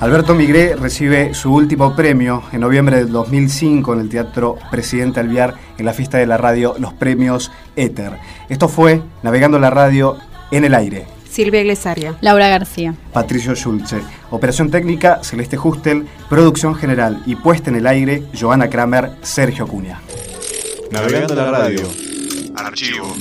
Alberto 0.02 0.36
Migré 0.36 0.76
recibe 0.76 1.34
su 1.34 1.54
último 1.54 1.96
premio 1.96 2.44
en 2.52 2.60
noviembre 2.60 2.98
del 2.98 3.12
2005 3.12 3.94
en 3.94 4.00
el 4.02 4.10
Teatro 4.10 4.58
Presidente 4.70 5.22
Alviar 5.22 5.56
en 5.78 5.86
la 5.86 5.94
fiesta 5.94 6.18
de 6.18 6.28
la 6.28 6.38
radio 6.38 6.76
Los 6.78 6.94
Premios 6.94 7.52
Éter. 7.78 8.12
Esto 8.50 8.68
fue 8.68 9.02
Navegando 9.24 9.58
la 9.58 9.70
Radio 9.70 10.18
en 10.52 10.66
el 10.66 10.76
aire. 10.76 11.15
Silvia 11.36 11.64
Glesaria. 11.64 12.18
Laura 12.22 12.48
García. 12.48 12.96
Patricio 13.12 13.54
Schulze. 13.56 14.02
Operación 14.30 14.72
técnica, 14.72 15.22
Celeste 15.22 15.58
Justel. 15.58 16.08
Producción 16.30 16.76
general 16.76 17.22
y 17.26 17.36
puesta 17.36 17.70
en 17.70 17.76
el 17.76 17.88
aire, 17.88 18.24
Joana 18.40 18.70
Kramer, 18.70 19.12
Sergio 19.22 19.68
Cuña. 19.68 20.00
Navegando 20.92 21.36
la 21.36 21.52
radio. 21.52 21.82
Archivo. 22.56 23.14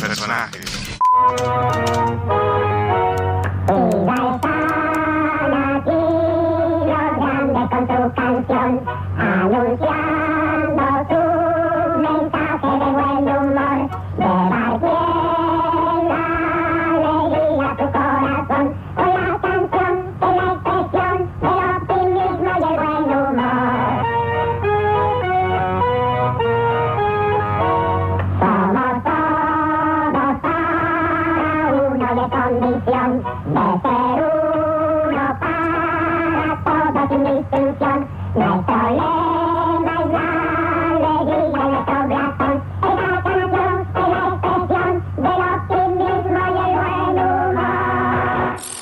Personajes. 0.00 0.64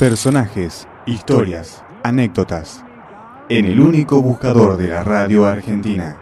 Personajes, 0.03 0.89
historias, 1.07 1.85
anécdotas. 2.03 2.85
En 3.49 3.67
el 3.67 3.79
único 3.79 4.21
buscador 4.21 4.77
de 4.77 4.89
la 4.89 5.05
radio 5.05 5.47
argentina. 5.47 6.22